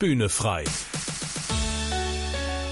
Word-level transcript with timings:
Bühne 0.00 0.28
frei. 0.28 0.62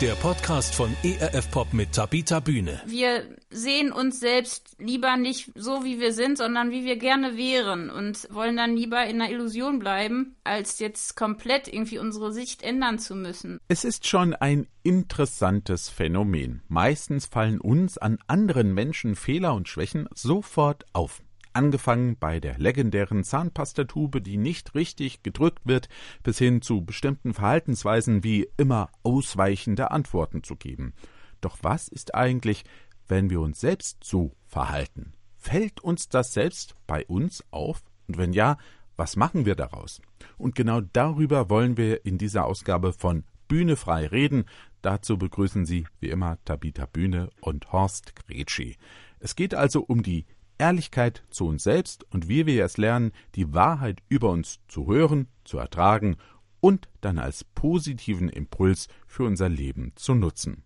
Der 0.01 0.13
Podcast 0.15 0.77
von 0.77 0.95
ERF 1.03 1.51
Pop 1.51 1.73
mit 1.73 1.91
Tabita 1.91 2.39
Bühne. 2.39 2.81
Wir 2.87 3.25
sehen 3.51 3.91
uns 3.91 4.21
selbst 4.21 4.77
lieber 4.79 5.17
nicht 5.17 5.51
so, 5.57 5.83
wie 5.83 5.99
wir 5.99 6.13
sind, 6.13 6.39
sondern 6.39 6.71
wie 6.71 6.85
wir 6.85 6.97
gerne 6.97 7.37
wären 7.37 7.91
und 7.91 8.29
wollen 8.33 8.57
dann 8.57 8.77
lieber 8.77 9.05
in 9.07 9.21
einer 9.21 9.33
Illusion 9.33 9.81
bleiben, 9.81 10.37
als 10.45 10.79
jetzt 10.79 11.17
komplett 11.17 11.67
irgendwie 11.67 11.99
unsere 11.99 12.33
Sicht 12.33 12.63
ändern 12.63 13.01
zu 13.01 13.17
müssen. 13.17 13.59
Es 13.67 13.83
ist 13.83 14.07
schon 14.07 14.33
ein 14.33 14.69
interessantes 14.85 15.89
Phänomen. 15.89 16.63
Meistens 16.69 17.27
fallen 17.27 17.61
uns 17.61 17.99
an 17.99 18.19
anderen 18.29 18.73
Menschen 18.73 19.17
Fehler 19.17 19.53
und 19.55 19.69
Schwächen 19.69 20.09
sofort 20.15 20.85
auf. 20.93 21.23
Angefangen 21.57 22.19
bei 22.19 22.39
der 22.39 22.59
legendären 22.59 23.25
Zahnpastatube, 23.25 24.21
die 24.21 24.37
nicht 24.37 24.75
richtig 24.75 25.23
gedrückt 25.23 25.63
wird, 25.65 25.89
bis 26.23 26.37
hin 26.37 26.61
zu 26.61 26.85
bestimmten 26.85 27.33
Verhaltensweisen 27.33 28.23
wie 28.23 28.47
immer 28.59 28.91
ausweichende 29.03 29.91
Antworten 29.91 30.43
zu 30.43 30.57
geben. 30.57 30.93
Doch 31.41 31.57
was 31.63 31.89
ist 31.89 32.15
eigentlich, 32.15 32.65
wenn 33.09 33.31
wir 33.31 33.41
uns 33.41 33.59
selbst 33.59 34.05
so 34.05 34.37
verhalten? 34.47 35.15
Fällt 35.39 35.81
uns 35.81 36.11
das 36.11 36.35
selbst 36.35 36.77
bei 36.87 37.07
uns 37.07 37.43
auf? 37.51 37.83
Und 38.07 38.19
wenn 38.19 38.35
ja, 38.35 38.59
was 38.97 39.17
machen 39.17 39.47
wir 39.47 39.55
daraus? 39.55 40.03
Und 40.37 40.57
genau 40.57 40.83
darüber 40.83 41.49
wollen 41.49 41.79
wir 41.79 42.05
in 42.05 42.19
dieser 42.19 42.45
Ausgabe 42.45 42.93
von 42.93 43.25
Bühne 43.49 43.77
frei 43.77 44.07
reden. 44.07 44.45
Dazu 44.83 45.17
begrüßen 45.17 45.65
Sie 45.65 45.87
wie 46.01 46.11
immer 46.11 46.37
Tabita 46.45 46.85
Bühne 46.85 47.31
und 47.41 47.73
Horst 47.73 48.15
Gretschi. 48.15 48.77
Es 49.21 49.37
geht 49.37 49.55
also 49.55 49.81
um 49.81 50.03
die 50.03 50.27
Ehrlichkeit 50.59 51.23
zu 51.31 51.47
uns 51.47 51.65
selbst 51.65 52.05
und 52.13 52.29
wie 52.29 52.47
wir 52.47 52.65
es 52.65 52.77
lernen, 52.77 53.13
die 53.35 53.53
Wahrheit 53.53 54.03
über 54.09 54.31
uns 54.31 54.61
zu 54.69 54.87
hören, 54.87 55.29
zu 55.45 55.59
ertragen 55.59 56.17
und 56.61 56.89
dann 57.01 57.19
als 57.19 57.45
positiven 57.45 58.29
Impuls 58.29 58.89
für 59.07 59.25
unser 59.25 59.49
Leben 59.49 59.93
zu 59.97 60.15
nutzen. 60.15 60.65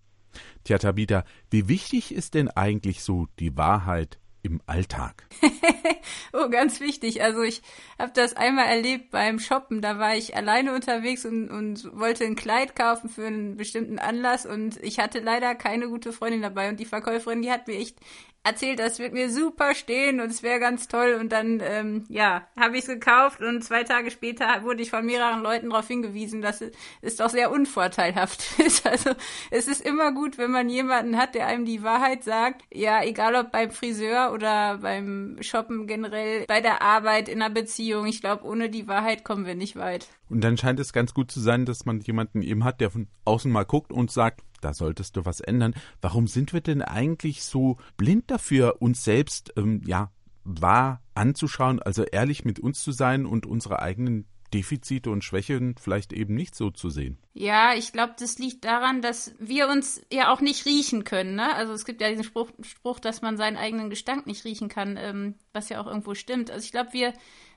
Tja, 0.64 0.78
Tabita, 0.78 1.24
wie 1.50 1.69
wichtig 1.69 2.14
ist 2.14 2.34
denn 2.34 2.48
eigentlich 2.48 3.02
so 3.02 3.27
die 3.38 3.56
Wahrheit 3.56 4.19
im 4.42 4.60
Alltag? 4.66 5.27
oh, 6.32 6.48
ganz 6.48 6.80
wichtig. 6.80 7.22
Also 7.22 7.42
ich 7.42 7.62
habe 7.98 8.12
das 8.14 8.36
einmal 8.36 8.66
erlebt 8.66 9.10
beim 9.10 9.38
Shoppen. 9.38 9.82
Da 9.82 9.98
war 9.98 10.16
ich 10.16 10.36
alleine 10.36 10.75
unterwegs 10.75 11.25
und, 11.27 11.50
und 11.50 11.91
wollte 11.98 12.25
ein 12.25 12.36
Kleid 12.36 12.77
kaufen 12.77 13.08
für 13.08 13.27
einen 13.27 13.56
bestimmten 13.56 13.98
Anlass 13.98 14.47
und 14.47 14.77
ich 14.82 14.98
hatte 14.98 15.20
leider 15.20 15.54
keine 15.54 15.88
gute 15.88 16.12
Freundin 16.12 16.42
dabei 16.42 16.69
und 16.69 16.80
die 16.80 16.86
Verkäuferin, 16.86 17.42
die 17.42 17.50
hat 17.50 17.66
mir 17.66 17.77
echt 17.77 17.97
erzählt, 18.42 18.78
das 18.78 18.98
wird 18.98 19.12
mir 19.12 19.30
super 19.30 19.74
stehen 19.74 20.20
und 20.20 20.30
es 20.30 20.42
wäre 20.42 20.60
ganz 20.60 20.88
toll. 20.88 21.16
Und 21.20 21.30
dann, 21.30 21.60
ähm, 21.62 22.05
ja, 22.08 22.47
habe 22.58 22.77
ich 22.77 22.82
es 22.82 22.88
gekauft 22.88 23.42
und 23.42 23.62
zwei 23.62 23.84
Tage 23.84 24.10
später 24.10 24.62
wurde 24.62 24.82
ich 24.82 24.91
von 24.91 25.05
mehreren 25.05 25.42
Leuten 25.42 25.70
darauf 25.70 25.86
hingewiesen, 25.86 26.41
dass 26.41 26.62
es 27.02 27.16
doch 27.16 27.30
sehr 27.30 27.50
unvorteilhaft 27.50 28.58
ist. 28.58 28.86
Also 28.86 29.10
es 29.50 29.69
ist 29.69 29.84
immer 29.84 30.12
gut, 30.12 30.38
wenn 30.38 30.50
man 30.50 30.69
jemanden 30.69 31.16
hat, 31.16 31.34
der 31.34 31.47
einem 31.47 31.64
die 31.64 31.82
Wahrheit 31.82 32.24
sagt. 32.24 32.62
Ja, 32.72 33.02
egal 33.02 33.34
ob 33.34 33.52
beim 33.52 33.70
Friseur 33.70 34.32
oder 34.32 34.78
beim 34.78 35.36
Shoppen 35.41 35.86
generell, 35.86 36.47
bei 36.47 36.60
der 36.60 36.82
Arbeit, 36.82 37.28
in 37.28 37.42
einer 37.42 37.52
Beziehung. 37.52 38.06
Ich 38.06 38.20
glaube, 38.20 38.44
ohne 38.44 38.70
die 38.70 38.88
Wahrheit 38.88 39.25
kommen 39.25 39.47
wir 39.47 39.54
nicht 39.54 39.77
weit. 39.77 40.08
Und 40.30 40.42
dann 40.42 40.56
scheint 40.56 40.80
es 40.80 40.92
ganz 40.92 41.12
gut 41.12 41.30
zu 41.30 41.41
sein, 41.41 41.66
dass 41.66 41.84
man 41.84 42.00
jemanden 42.00 42.42
eben 42.42 42.64
hat, 42.64 42.80
der 42.80 42.91
von 42.91 43.08
außen 43.25 43.50
mal 43.50 43.64
guckt 43.64 43.92
und 43.92 44.10
sagt, 44.10 44.42
da 44.61 44.75
solltest 44.75 45.16
du 45.16 45.25
was 45.25 45.41
ändern. 45.41 45.75
Warum 46.00 46.27
sind 46.27 46.53
wir 46.53 46.61
denn 46.61 46.83
eigentlich 46.83 47.44
so 47.44 47.78
blind 47.97 48.30
dafür, 48.30 48.77
uns 48.80 49.05
selbst 49.05 49.53
ähm, 49.56 49.83
ja 49.86 50.11
wahr 50.44 51.03
anzuschauen, 51.14 51.80
also 51.80 52.03
ehrlich 52.05 52.44
mit 52.44 52.61
uns 52.61 52.83
zu 52.83 52.92
sein 52.92 53.27
und 53.27 53.47
unsere 53.47 53.81
eigenen 53.81 54.27
Defizite 54.53 55.11
und 55.11 55.22
Schwächen 55.22 55.77
vielleicht 55.81 56.12
eben 56.12 56.34
nicht 56.34 56.55
so 56.55 56.70
zu 56.70 56.91
sehen. 56.91 57.19
Ja, 57.34 57.75
ich 57.75 57.92
glaube, 57.92 58.14
das 58.19 58.38
liegt 58.38 58.64
daran, 58.64 59.00
dass 59.00 59.34
wir 59.38 59.69
uns 59.69 60.03
ja 60.12 60.33
auch 60.33 60.41
nicht 60.41 60.66
riechen 60.66 61.05
können. 61.05 61.36
Ne? 61.36 61.55
Also 61.55 61.72
es 61.72 61.84
gibt 61.84 62.00
ja 62.00 62.11
diesen 62.11 62.25
Spruch, 62.25 62.50
Spruch, 62.62 62.98
dass 62.98 63.22
man 63.22 63.36
seinen 63.36 63.56
eigenen 63.56 63.91
Gestank 63.91 64.26
nicht 64.26 64.44
riechen 64.44 64.69
kann, 64.69 64.97
ähm, 64.97 65.34
was 65.53 65.69
ja 65.69 65.81
auch 65.81 65.87
irgendwo 65.87 66.15
stimmt. 66.15 66.50
Also 66.50 66.65
ich 66.65 66.72
glaube, 66.72 66.93
wir, 66.93 67.12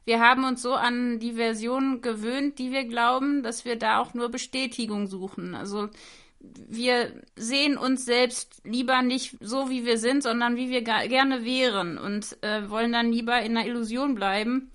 wir 0.05 0.19
haben 0.19 0.43
uns 0.43 0.61
so 0.61 0.73
an 0.73 1.19
die 1.19 1.33
Version 1.33 2.01
gewöhnt, 2.01 2.59
die 2.59 2.71
wir 2.71 2.85
glauben, 2.85 3.41
dass 3.41 3.65
wir 3.65 3.77
da 3.77 3.99
auch 3.99 4.13
nur 4.13 4.29
Bestätigung 4.29 5.07
suchen. 5.07 5.55
Also 5.55 5.89
wir 6.43 7.13
sehen 7.37 7.77
uns 7.77 8.03
selbst 8.05 8.61
lieber 8.65 9.01
nicht 9.01 9.37
so, 9.39 9.69
wie 9.69 9.85
wir 9.85 9.97
sind, 9.97 10.23
sondern 10.23 10.57
wie 10.57 10.69
wir 10.69 10.81
gerne 10.81 11.45
wären 11.45 11.97
und 11.97 12.37
äh, 12.43 12.69
wollen 12.69 12.91
dann 12.91 13.11
lieber 13.11 13.41
in 13.41 13.57
einer 13.57 13.65
Illusion 13.65 14.13
bleiben, 14.13 14.71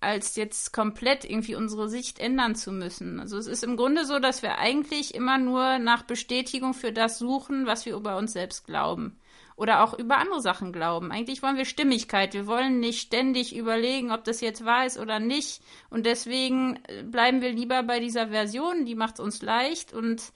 als 0.00 0.34
jetzt 0.34 0.72
komplett 0.72 1.24
irgendwie 1.24 1.54
unsere 1.54 1.88
Sicht 1.88 2.18
ändern 2.18 2.56
zu 2.56 2.72
müssen. 2.72 3.20
Also 3.20 3.38
es 3.38 3.46
ist 3.46 3.62
im 3.62 3.76
Grunde 3.76 4.04
so, 4.04 4.18
dass 4.18 4.42
wir 4.42 4.58
eigentlich 4.58 5.14
immer 5.14 5.38
nur 5.38 5.78
nach 5.78 6.02
Bestätigung 6.02 6.74
für 6.74 6.92
das 6.92 7.20
suchen, 7.20 7.66
was 7.66 7.86
wir 7.86 7.94
über 7.94 8.16
uns 8.16 8.32
selbst 8.32 8.66
glauben. 8.66 9.16
Oder 9.54 9.84
auch 9.84 9.96
über 9.96 10.16
andere 10.16 10.40
Sachen 10.40 10.72
glauben. 10.72 11.12
Eigentlich 11.12 11.42
wollen 11.42 11.58
wir 11.58 11.66
Stimmigkeit. 11.66 12.34
Wir 12.34 12.48
wollen 12.48 12.80
nicht 12.80 13.00
ständig 13.00 13.54
überlegen, 13.54 14.10
ob 14.10 14.24
das 14.24 14.40
jetzt 14.40 14.64
wahr 14.64 14.86
ist 14.86 14.98
oder 14.98 15.20
nicht. 15.20 15.62
Und 15.88 16.04
deswegen 16.04 16.80
äh, 16.88 17.04
bleiben 17.04 17.42
wir 17.42 17.52
lieber 17.52 17.84
bei 17.84 18.00
dieser 18.00 18.28
Version, 18.28 18.86
die 18.86 18.96
macht 18.96 19.14
es 19.14 19.20
uns 19.20 19.40
leicht 19.40 19.92
und 19.92 20.32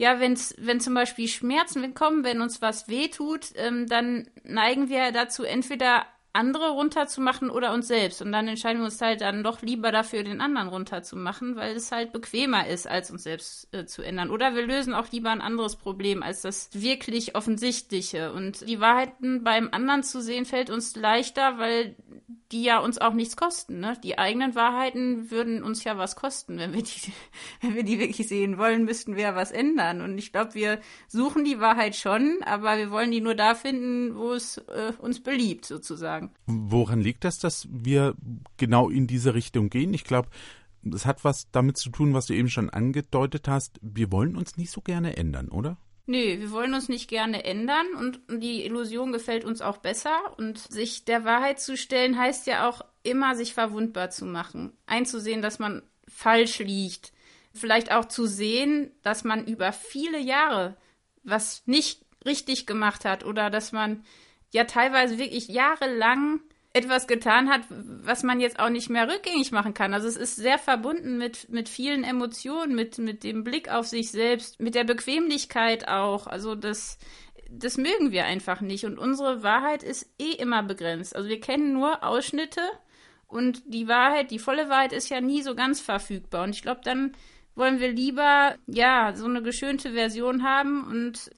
ja, 0.00 0.18
wenn's, 0.18 0.54
wenn 0.56 0.80
zum 0.80 0.94
Beispiel 0.94 1.28
Schmerzen 1.28 1.92
kommen, 1.92 2.24
wenn 2.24 2.40
uns 2.40 2.62
was 2.62 2.88
wehtut, 2.88 3.48
ähm, 3.56 3.86
dann 3.86 4.30
neigen 4.44 4.88
wir 4.88 5.12
dazu, 5.12 5.42
entweder 5.42 6.06
andere 6.32 6.70
runterzumachen 6.70 7.50
oder 7.50 7.74
uns 7.74 7.88
selbst. 7.88 8.22
Und 8.22 8.32
dann 8.32 8.48
entscheiden 8.48 8.80
wir 8.80 8.86
uns 8.86 9.02
halt 9.02 9.20
dann 9.20 9.44
doch 9.44 9.60
lieber 9.60 9.92
dafür, 9.92 10.22
den 10.22 10.40
anderen 10.40 10.68
runterzumachen, 10.68 11.54
weil 11.56 11.76
es 11.76 11.92
halt 11.92 12.12
bequemer 12.14 12.66
ist, 12.66 12.86
als 12.86 13.10
uns 13.10 13.24
selbst 13.24 13.68
äh, 13.74 13.84
zu 13.84 14.00
ändern. 14.00 14.30
Oder 14.30 14.54
wir 14.54 14.64
lösen 14.64 14.94
auch 14.94 15.12
lieber 15.12 15.32
ein 15.32 15.42
anderes 15.42 15.76
Problem 15.76 16.22
als 16.22 16.40
das 16.40 16.70
wirklich 16.72 17.34
offensichtliche. 17.34 18.32
Und 18.32 18.66
die 18.66 18.80
Wahrheiten 18.80 19.44
beim 19.44 19.68
anderen 19.70 20.02
zu 20.02 20.22
sehen, 20.22 20.46
fällt 20.46 20.70
uns 20.70 20.96
leichter, 20.96 21.58
weil 21.58 21.94
die 22.52 22.62
ja 22.62 22.78
uns 22.78 22.98
auch 22.98 23.12
nichts 23.12 23.36
kosten. 23.36 23.80
Ne? 23.80 23.96
Die 24.02 24.18
eigenen 24.18 24.54
Wahrheiten 24.54 25.30
würden 25.30 25.62
uns 25.62 25.84
ja 25.84 25.96
was 25.96 26.16
kosten. 26.16 26.58
Wenn 26.58 26.72
wir 26.72 26.82
die, 26.82 27.12
wenn 27.60 27.74
wir 27.74 27.84
die 27.84 27.98
wirklich 27.98 28.26
sehen 28.28 28.58
wollen, 28.58 28.84
müssten 28.84 29.16
wir 29.16 29.22
ja 29.22 29.34
was 29.34 29.52
ändern. 29.52 30.00
Und 30.00 30.18
ich 30.18 30.32
glaube, 30.32 30.54
wir 30.54 30.80
suchen 31.08 31.44
die 31.44 31.60
Wahrheit 31.60 31.96
schon, 31.96 32.38
aber 32.44 32.76
wir 32.76 32.90
wollen 32.90 33.10
die 33.10 33.20
nur 33.20 33.34
da 33.34 33.54
finden, 33.54 34.16
wo 34.16 34.32
es 34.32 34.58
äh, 34.58 34.92
uns 34.98 35.22
beliebt, 35.22 35.64
sozusagen. 35.64 36.32
Woran 36.46 37.00
liegt 37.00 37.24
das, 37.24 37.38
dass 37.38 37.68
wir 37.70 38.14
genau 38.56 38.90
in 38.90 39.06
diese 39.06 39.34
Richtung 39.34 39.70
gehen? 39.70 39.94
Ich 39.94 40.04
glaube, 40.04 40.28
es 40.92 41.06
hat 41.06 41.24
was 41.24 41.50
damit 41.50 41.76
zu 41.76 41.90
tun, 41.90 42.14
was 42.14 42.26
du 42.26 42.34
eben 42.34 42.48
schon 42.48 42.70
angedeutet 42.70 43.48
hast. 43.48 43.78
Wir 43.82 44.10
wollen 44.10 44.36
uns 44.36 44.56
nicht 44.56 44.70
so 44.70 44.80
gerne 44.80 45.16
ändern, 45.16 45.48
oder? 45.48 45.76
Nö, 46.10 46.40
wir 46.40 46.50
wollen 46.50 46.74
uns 46.74 46.88
nicht 46.88 47.08
gerne 47.08 47.44
ändern 47.44 47.86
und 47.96 48.20
die 48.28 48.64
Illusion 48.64 49.12
gefällt 49.12 49.44
uns 49.44 49.60
auch 49.60 49.76
besser. 49.76 50.18
Und 50.38 50.58
sich 50.58 51.04
der 51.04 51.24
Wahrheit 51.24 51.60
zu 51.60 51.76
stellen, 51.76 52.18
heißt 52.18 52.48
ja 52.48 52.68
auch 52.68 52.84
immer, 53.04 53.36
sich 53.36 53.54
verwundbar 53.54 54.10
zu 54.10 54.24
machen. 54.24 54.76
Einzusehen, 54.86 55.40
dass 55.40 55.60
man 55.60 55.82
falsch 56.08 56.58
liegt. 56.58 57.12
Vielleicht 57.54 57.92
auch 57.92 58.06
zu 58.06 58.26
sehen, 58.26 58.90
dass 59.02 59.22
man 59.22 59.46
über 59.46 59.72
viele 59.72 60.18
Jahre 60.18 60.76
was 61.22 61.62
nicht 61.66 62.04
richtig 62.26 62.66
gemacht 62.66 63.04
hat 63.04 63.24
oder 63.24 63.48
dass 63.48 63.70
man 63.70 64.02
ja 64.50 64.64
teilweise 64.64 65.16
wirklich 65.16 65.46
jahrelang 65.46 66.40
etwas 66.72 67.08
getan 67.08 67.50
hat, 67.50 67.62
was 67.68 68.22
man 68.22 68.40
jetzt 68.40 68.60
auch 68.60 68.68
nicht 68.68 68.90
mehr 68.90 69.08
rückgängig 69.08 69.50
machen 69.50 69.74
kann. 69.74 69.92
Also 69.92 70.06
es 70.06 70.16
ist 70.16 70.36
sehr 70.36 70.58
verbunden 70.58 71.18
mit, 71.18 71.48
mit 71.48 71.68
vielen 71.68 72.04
Emotionen, 72.04 72.76
mit, 72.76 72.98
mit 72.98 73.24
dem 73.24 73.42
Blick 73.42 73.68
auf 73.70 73.86
sich 73.86 74.12
selbst, 74.12 74.60
mit 74.60 74.76
der 74.76 74.84
Bequemlichkeit 74.84 75.88
auch. 75.88 76.28
Also 76.28 76.54
das, 76.54 76.98
das 77.50 77.76
mögen 77.76 78.12
wir 78.12 78.24
einfach 78.24 78.60
nicht. 78.60 78.84
Und 78.84 78.98
unsere 78.98 79.42
Wahrheit 79.42 79.82
ist 79.82 80.08
eh 80.20 80.32
immer 80.32 80.62
begrenzt. 80.62 81.16
Also 81.16 81.28
wir 81.28 81.40
kennen 81.40 81.72
nur 81.72 82.04
Ausschnitte 82.04 82.62
und 83.26 83.62
die 83.66 83.88
Wahrheit, 83.88 84.30
die 84.30 84.38
volle 84.38 84.68
Wahrheit 84.68 84.92
ist 84.92 85.08
ja 85.08 85.20
nie 85.20 85.42
so 85.42 85.56
ganz 85.56 85.80
verfügbar. 85.80 86.44
Und 86.44 86.50
ich 86.50 86.62
glaube, 86.62 86.82
dann 86.84 87.12
wollen 87.56 87.80
wir 87.80 87.92
lieber, 87.92 88.54
ja, 88.66 89.12
so 89.14 89.26
eine 89.26 89.42
geschönte 89.42 89.92
Version 89.92 90.44
haben 90.44 90.84
und 90.84 91.30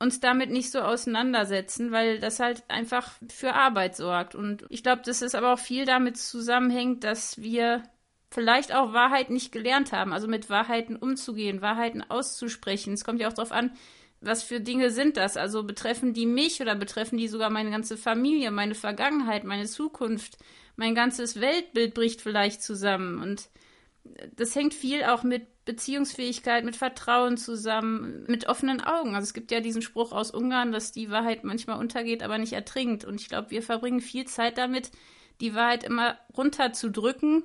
uns 0.00 0.18
damit 0.18 0.50
nicht 0.50 0.72
so 0.72 0.80
auseinandersetzen, 0.80 1.92
weil 1.92 2.18
das 2.18 2.40
halt 2.40 2.64
einfach 2.68 3.12
für 3.28 3.54
Arbeit 3.54 3.96
sorgt. 3.96 4.34
Und 4.34 4.64
ich 4.70 4.82
glaube, 4.82 5.02
dass 5.04 5.22
es 5.22 5.34
aber 5.34 5.52
auch 5.52 5.58
viel 5.58 5.84
damit 5.84 6.16
zusammenhängt, 6.16 7.04
dass 7.04 7.40
wir 7.40 7.82
vielleicht 8.30 8.74
auch 8.74 8.92
Wahrheit 8.94 9.28
nicht 9.28 9.52
gelernt 9.52 9.92
haben, 9.92 10.12
also 10.12 10.26
mit 10.26 10.48
Wahrheiten 10.48 10.96
umzugehen, 10.96 11.60
Wahrheiten 11.60 12.02
auszusprechen. 12.08 12.94
Es 12.94 13.04
kommt 13.04 13.20
ja 13.20 13.28
auch 13.28 13.34
darauf 13.34 13.52
an, 13.52 13.72
was 14.22 14.42
für 14.42 14.60
Dinge 14.60 14.90
sind 14.90 15.16
das? 15.16 15.36
Also 15.36 15.64
betreffen 15.64 16.14
die 16.14 16.26
mich 16.26 16.60
oder 16.60 16.74
betreffen 16.74 17.18
die 17.18 17.28
sogar 17.28 17.50
meine 17.50 17.70
ganze 17.70 17.96
Familie, 17.96 18.50
meine 18.50 18.74
Vergangenheit, 18.74 19.44
meine 19.44 19.66
Zukunft? 19.66 20.38
Mein 20.76 20.94
ganzes 20.94 21.40
Weltbild 21.40 21.94
bricht 21.94 22.22
vielleicht 22.22 22.62
zusammen. 22.62 23.20
Und 23.20 23.50
das 24.36 24.54
hängt 24.54 24.72
viel 24.72 25.04
auch 25.04 25.22
mit 25.24 25.46
Beziehungsfähigkeit, 25.70 26.64
mit 26.64 26.74
Vertrauen 26.74 27.36
zusammen, 27.36 28.24
mit 28.26 28.48
offenen 28.48 28.80
Augen. 28.80 29.14
Also 29.14 29.22
es 29.22 29.34
gibt 29.34 29.52
ja 29.52 29.60
diesen 29.60 29.82
Spruch 29.82 30.10
aus 30.10 30.32
Ungarn, 30.32 30.72
dass 30.72 30.90
die 30.90 31.10
Wahrheit 31.10 31.44
manchmal 31.44 31.78
untergeht, 31.78 32.24
aber 32.24 32.38
nicht 32.38 32.54
ertrinkt. 32.54 33.04
Und 33.04 33.20
ich 33.20 33.28
glaube, 33.28 33.52
wir 33.52 33.62
verbringen 33.62 34.00
viel 34.00 34.24
Zeit 34.26 34.58
damit, 34.58 34.90
die 35.40 35.54
Wahrheit 35.54 35.84
immer 35.84 36.18
runterzudrücken, 36.36 37.44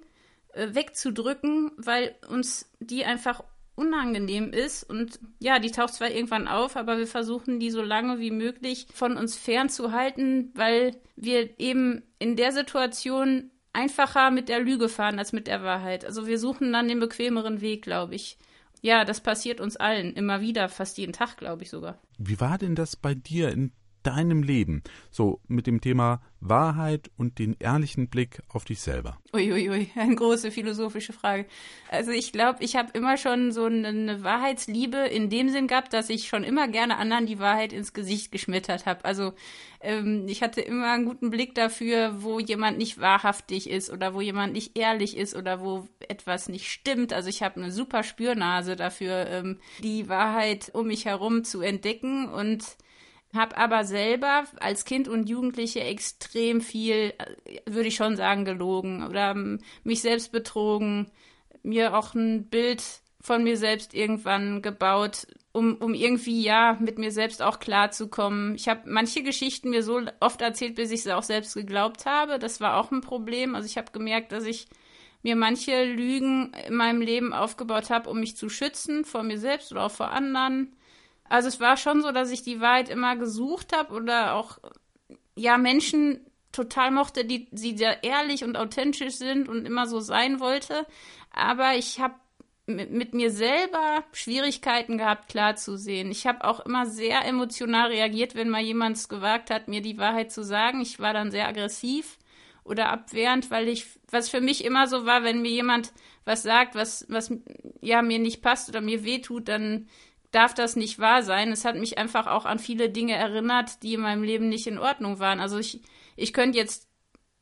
äh, 0.54 0.74
wegzudrücken, 0.74 1.72
weil 1.78 2.16
uns 2.28 2.72
die 2.80 3.06
einfach 3.06 3.44
unangenehm 3.76 4.54
ist. 4.54 4.90
Und 4.90 5.20
ja, 5.40 5.60
die 5.60 5.70
taucht 5.70 5.94
zwar 5.94 6.10
irgendwann 6.10 6.48
auf, 6.48 6.78
aber 6.78 6.98
wir 6.98 7.08
versuchen 7.08 7.60
die 7.60 7.70
so 7.70 7.84
lange 7.84 8.20
wie 8.20 8.32
möglich 8.32 8.88
von 8.92 9.18
uns 9.18 9.36
fernzuhalten, 9.36 10.52
weil 10.56 10.96
wir 11.16 11.60
eben 11.60 12.02
in 12.18 12.36
der 12.36 12.54
Situation 12.54 13.52
einfacher 13.76 14.32
mit 14.32 14.50
der 14.50 14.60
Lüge 14.60 14.90
fahren 14.90 15.20
als 15.20 15.34
mit 15.34 15.48
der 15.48 15.62
Wahrheit. 15.62 16.06
Also 16.06 16.26
wir 16.26 16.40
suchen 16.40 16.74
dann 16.74 16.88
den 16.88 17.00
bequemeren 17.00 17.62
Weg, 17.62 17.84
glaube 17.84 18.16
ich. 18.16 18.38
Ja, 18.82 19.06
das 19.06 19.22
passiert 19.22 19.60
uns 19.60 19.78
allen 19.78 20.14
immer 20.14 20.42
wieder, 20.42 20.70
fast 20.70 20.98
jeden 20.98 21.14
Tag, 21.14 21.38
glaube 21.38 21.64
ich 21.64 21.70
sogar. 21.70 22.00
Wie 22.18 22.40
war 22.40 22.58
denn 22.58 22.76
das 22.76 22.96
bei 22.96 23.14
dir 23.14 23.50
in 23.50 23.72
deinem 24.06 24.44
Leben? 24.44 24.84
So 25.12 25.42
mit 25.48 25.68
dem 25.68 25.82
Thema 25.82 26.22
Wahrheit 26.50 27.10
und 27.18 27.40
den 27.40 27.56
ehrlichen 27.60 28.08
Blick 28.08 28.42
auf 28.50 28.66
dich 28.66 28.80
selber. 28.80 29.18
Uiuiui, 29.34 29.70
ui, 29.70 29.70
ui, 29.70 29.92
eine 29.96 30.16
große 30.16 30.52
philosophische 30.52 31.14
Frage. 31.14 31.46
Also 31.90 32.12
ich 32.12 32.32
glaube, 32.32 32.64
ich 32.64 32.76
habe 32.76 32.90
immer 32.94 33.18
schon 33.18 33.52
so 33.52 33.66
eine, 33.66 34.24
Wahrheitsliebe 34.24 34.98
in 34.98 35.30
dem 35.30 35.50
Sinn 35.50 35.68
gehabt, 35.68 35.94
dass 35.94 36.10
ich 36.10 36.28
schon 36.28 36.44
immer 36.44 36.68
gerne 36.68 36.98
anderen 36.98 37.26
die 37.26 37.40
Wahrheit 37.40 37.74
ins 37.74 37.94
Gesicht 37.94 38.32
geschmettert 38.32 38.86
habe. 38.86 39.04
Also 39.06 39.34
ähm, 39.82 40.26
ich 40.28 40.42
hatte 40.42 40.62
immer 40.62 40.92
einen 40.92 41.06
guten 41.06 41.30
Blick 41.30 41.56
dafür, 41.56 42.24
wo 42.24 42.40
jemand 42.40 42.78
nicht 42.78 43.00
wahrhaftig 43.00 43.70
ist 43.70 43.92
oder 43.92 44.14
wo 44.14 44.22
jemand 44.22 44.54
nicht 44.54 44.78
ehrlich 44.78 45.18
ist 45.18 45.36
oder 45.36 45.62
wo 45.62 45.88
etwas 46.08 46.50
nicht 46.50 46.70
stimmt. 46.70 47.14
Also 47.14 47.30
ich 47.30 47.44
habe 47.44 47.62
eine 47.62 47.72
super 47.72 48.04
Spürnase 48.04 48.76
dafür, 48.76 49.28
ähm, 49.28 49.60
die 49.82 50.10
Wahrheit 50.10 50.72
um 50.74 50.88
mich 50.88 51.06
herum 51.06 51.44
zu 51.44 51.62
entdecken 51.62 52.28
und 52.30 52.78
habe 53.36 53.58
aber 53.58 53.84
selber 53.84 54.46
als 54.60 54.86
Kind 54.86 55.08
und 55.08 55.30
Jugendliche 55.30 55.82
extrem 55.82 56.62
viel, 56.62 57.14
äh, 57.18 57.62
würde 57.66 57.88
ich 57.88 57.96
schon 57.96 58.16
sagen, 58.16 58.46
gelogen 58.46 59.06
oder 59.08 59.32
ähm, 59.32 59.60
mich 59.84 60.02
selbst 60.02 60.32
betrogen, 60.32 61.12
mir 61.64 61.98
auch 61.98 62.14
ein 62.14 62.48
Bild 62.48 62.84
von 63.22 63.44
mir 63.44 63.58
selbst 63.58 63.94
irgendwann 63.94 64.62
gebaut, 64.62 65.28
um, 65.52 65.76
um 65.78 65.94
irgendwie 65.94 66.44
ja 66.44 66.78
mit 66.80 67.00
mir 67.00 67.12
selbst 67.12 67.42
auch 67.42 67.60
klarzukommen. 67.60 68.56
Ich 68.56 68.68
habe 68.68 68.82
manche 68.86 69.24
Geschichten 69.24 69.70
mir 69.70 69.84
so 69.84 70.02
oft 70.20 70.42
erzählt, 70.42 70.76
bis 70.76 70.92
ich 70.92 71.04
sie 71.04 71.16
auch 71.16 71.24
selbst 71.24 71.56
geglaubt 71.56 72.06
habe. 72.06 72.40
Das 72.40 72.62
war 72.62 72.78
auch 72.78 72.92
ein 72.92 73.02
Problem. 73.02 73.56
Also 73.56 73.66
ich 73.66 73.78
habe 73.78 73.92
gemerkt, 73.92 74.32
dass 74.32 74.46
ich 74.46 74.68
mir 75.24 75.36
manche 75.36 75.86
Lügen 75.86 76.54
in 76.68 76.76
meinem 76.76 77.02
Leben 77.02 77.34
aufgebaut 77.34 77.90
habe, 77.90 78.10
um 78.12 78.20
mich 78.20 78.38
zu 78.38 78.48
schützen 78.48 79.06
vor 79.06 79.24
mir 79.24 79.40
selbst 79.40 79.72
oder 79.72 79.86
auch 79.86 79.92
vor 79.92 80.12
anderen. 80.12 80.76
Also 81.28 81.48
es 81.48 81.60
war 81.60 81.78
schon 81.78 82.02
so, 82.02 82.12
dass 82.12 82.32
ich 82.32 82.44
die 82.44 82.62
Wahrheit 82.62 82.90
immer 82.90 83.16
gesucht 83.16 83.76
habe 83.76 83.94
oder 83.94 84.36
auch 84.36 84.60
ja 85.36 85.58
Menschen 85.58 86.20
total 86.52 86.92
mochte, 86.92 87.26
die 87.26 87.48
sie 87.52 87.78
sehr 87.78 88.04
ehrlich 88.04 88.44
und 88.44 88.56
authentisch 88.58 89.16
sind 89.16 89.50
und 89.50 89.66
immer 89.66 89.88
so 89.88 90.00
sein 90.00 90.40
wollte. 90.40 90.86
Aber 91.32 91.76
ich 91.76 92.00
habe 92.00 92.16
mit, 92.68 92.92
mit, 92.92 93.14
mir 93.14 93.30
selber 93.30 94.04
Schwierigkeiten 94.12 94.98
gehabt, 94.98 95.28
klar 95.28 95.56
zu 95.56 95.78
sehen. 95.78 96.10
Ich 96.10 96.26
habe 96.26 96.44
auch 96.46 96.62
immer 96.62 96.86
sehr 96.86 97.26
emotional 97.26 97.90
reagiert, 97.90 98.34
wenn 98.34 98.50
mal 98.50 98.62
jemand 98.62 98.98
es 98.98 99.10
gewagt 99.10 99.52
hat, 99.52 99.68
mir 99.68 99.82
die 99.82 99.98
Wahrheit 99.98 100.32
zu 100.32 100.44
sagen. 100.44 100.82
Ich 100.82 101.00
war 101.00 101.14
dann 101.14 101.30
sehr 101.30 101.48
aggressiv 101.48 102.18
oder 102.64 102.90
abwehrend, 102.90 103.52
weil 103.52 103.68
ich, 103.68 103.86
was 104.10 104.30
für 104.30 104.42
mich 104.42 104.66
immer 104.66 104.88
so 104.88 105.06
war, 105.06 105.24
wenn 105.24 105.42
mir 105.42 105.52
jemand 105.52 105.94
was 106.24 106.42
sagt, 106.42 106.74
was, 106.74 107.06
was 107.08 107.32
ja 107.82 108.02
mir 108.02 108.18
nicht 108.18 108.42
passt 108.42 108.68
oder 108.70 108.82
mir 108.82 109.04
wehtut, 109.04 109.48
dann 109.48 109.88
darf 110.36 110.54
das 110.54 110.76
nicht 110.76 111.00
wahr 111.00 111.24
sein. 111.24 111.52
Es 111.52 111.64
hat 111.64 111.78
mich 111.78 111.98
einfach 111.98 112.28
auch 112.28 112.46
an 112.46 112.60
viele 112.60 112.90
Dinge 112.90 113.16
erinnert, 113.16 113.82
die 113.84 113.94
in 113.94 114.02
meinem 114.02 114.24
Leben 114.24 114.50
nicht 114.50 114.68
in 114.68 114.78
Ordnung 114.78 115.20
waren. 115.20 115.40
Also 115.40 115.58
ich, 115.58 115.82
ich 116.18 116.34
könnte 116.34 116.58
jetzt 116.58 116.90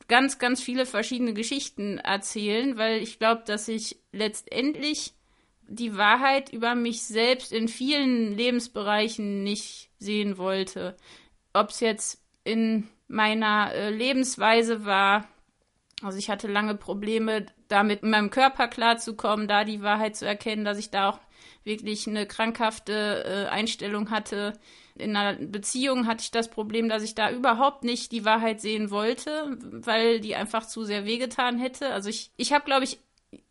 ganz, 0.08 0.38
ganz 0.38 0.62
viele 0.62 0.86
verschiedene 0.86 1.34
Geschichten 1.34 1.98
erzählen, 1.98 2.78
weil 2.78 3.02
ich 3.02 3.18
glaube, 3.18 3.44
dass 3.46 3.68
ich 3.68 3.98
letztendlich 4.12 5.14
die 5.68 5.98
Wahrheit 5.98 6.54
über 6.54 6.76
mich 6.76 7.04
selbst 7.04 7.52
in 7.52 7.68
vielen 7.68 8.36
Lebensbereichen 8.36 9.44
nicht 9.44 9.90
sehen 9.98 10.38
wollte. 10.38 10.96
Ob 11.54 11.70
es 11.70 11.80
jetzt 11.80 12.22
in 12.44 12.88
meiner 13.08 13.74
äh, 13.74 13.90
Lebensweise 13.90 14.86
war, 14.86 15.28
also 16.04 16.18
ich 16.18 16.30
hatte 16.30 16.48
lange 16.48 16.76
Probleme 16.76 17.46
damit, 17.70 18.04
in 18.04 18.10
meinem 18.12 18.30
Körper 18.30 18.68
klarzukommen, 18.68 19.48
da 19.48 19.64
die 19.64 19.82
Wahrheit 19.82 20.16
zu 20.16 20.28
erkennen, 20.28 20.66
dass 20.66 20.78
ich 20.78 20.92
da 20.92 21.10
auch 21.10 21.20
wirklich 21.64 22.08
eine 22.08 22.26
krankhafte 22.26 23.24
äh, 23.26 23.50
Einstellung 23.50 24.10
hatte. 24.10 24.54
In 24.96 25.16
einer 25.16 25.38
Beziehung 25.40 26.08
hatte 26.08 26.24
ich 26.24 26.32
das 26.32 26.50
Problem, 26.50 26.90
dass 26.90 27.04
ich 27.04 27.16
da 27.16 27.32
überhaupt 27.32 27.84
nicht 27.84 28.12
die 28.12 28.26
Wahrheit 28.26 28.62
sehen 28.62 28.92
wollte, 28.92 29.58
weil 29.62 30.20
die 30.20 30.36
einfach 30.36 30.68
zu 30.68 30.84
sehr 30.84 31.06
wehgetan 31.06 31.58
hätte. 31.58 31.90
Also 31.90 32.10
ich, 32.10 32.32
ich 32.38 32.54
habe, 32.54 32.66
glaube 32.66 32.84
ich, 32.84 33.00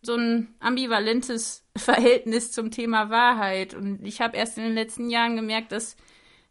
so 0.03 0.15
ein 0.15 0.55
ambivalentes 0.61 1.65
Verhältnis 1.77 2.53
zum 2.53 2.71
Thema 2.71 3.11
Wahrheit. 3.11 3.75
Und 3.75 4.05
ich 4.05 4.21
habe 4.21 4.37
erst 4.37 4.59
in 4.59 4.65
den 4.65 4.75
letzten 4.75 5.11
Jahren 5.11 5.37
gemerkt, 5.37 5.73
dass 5.73 5.97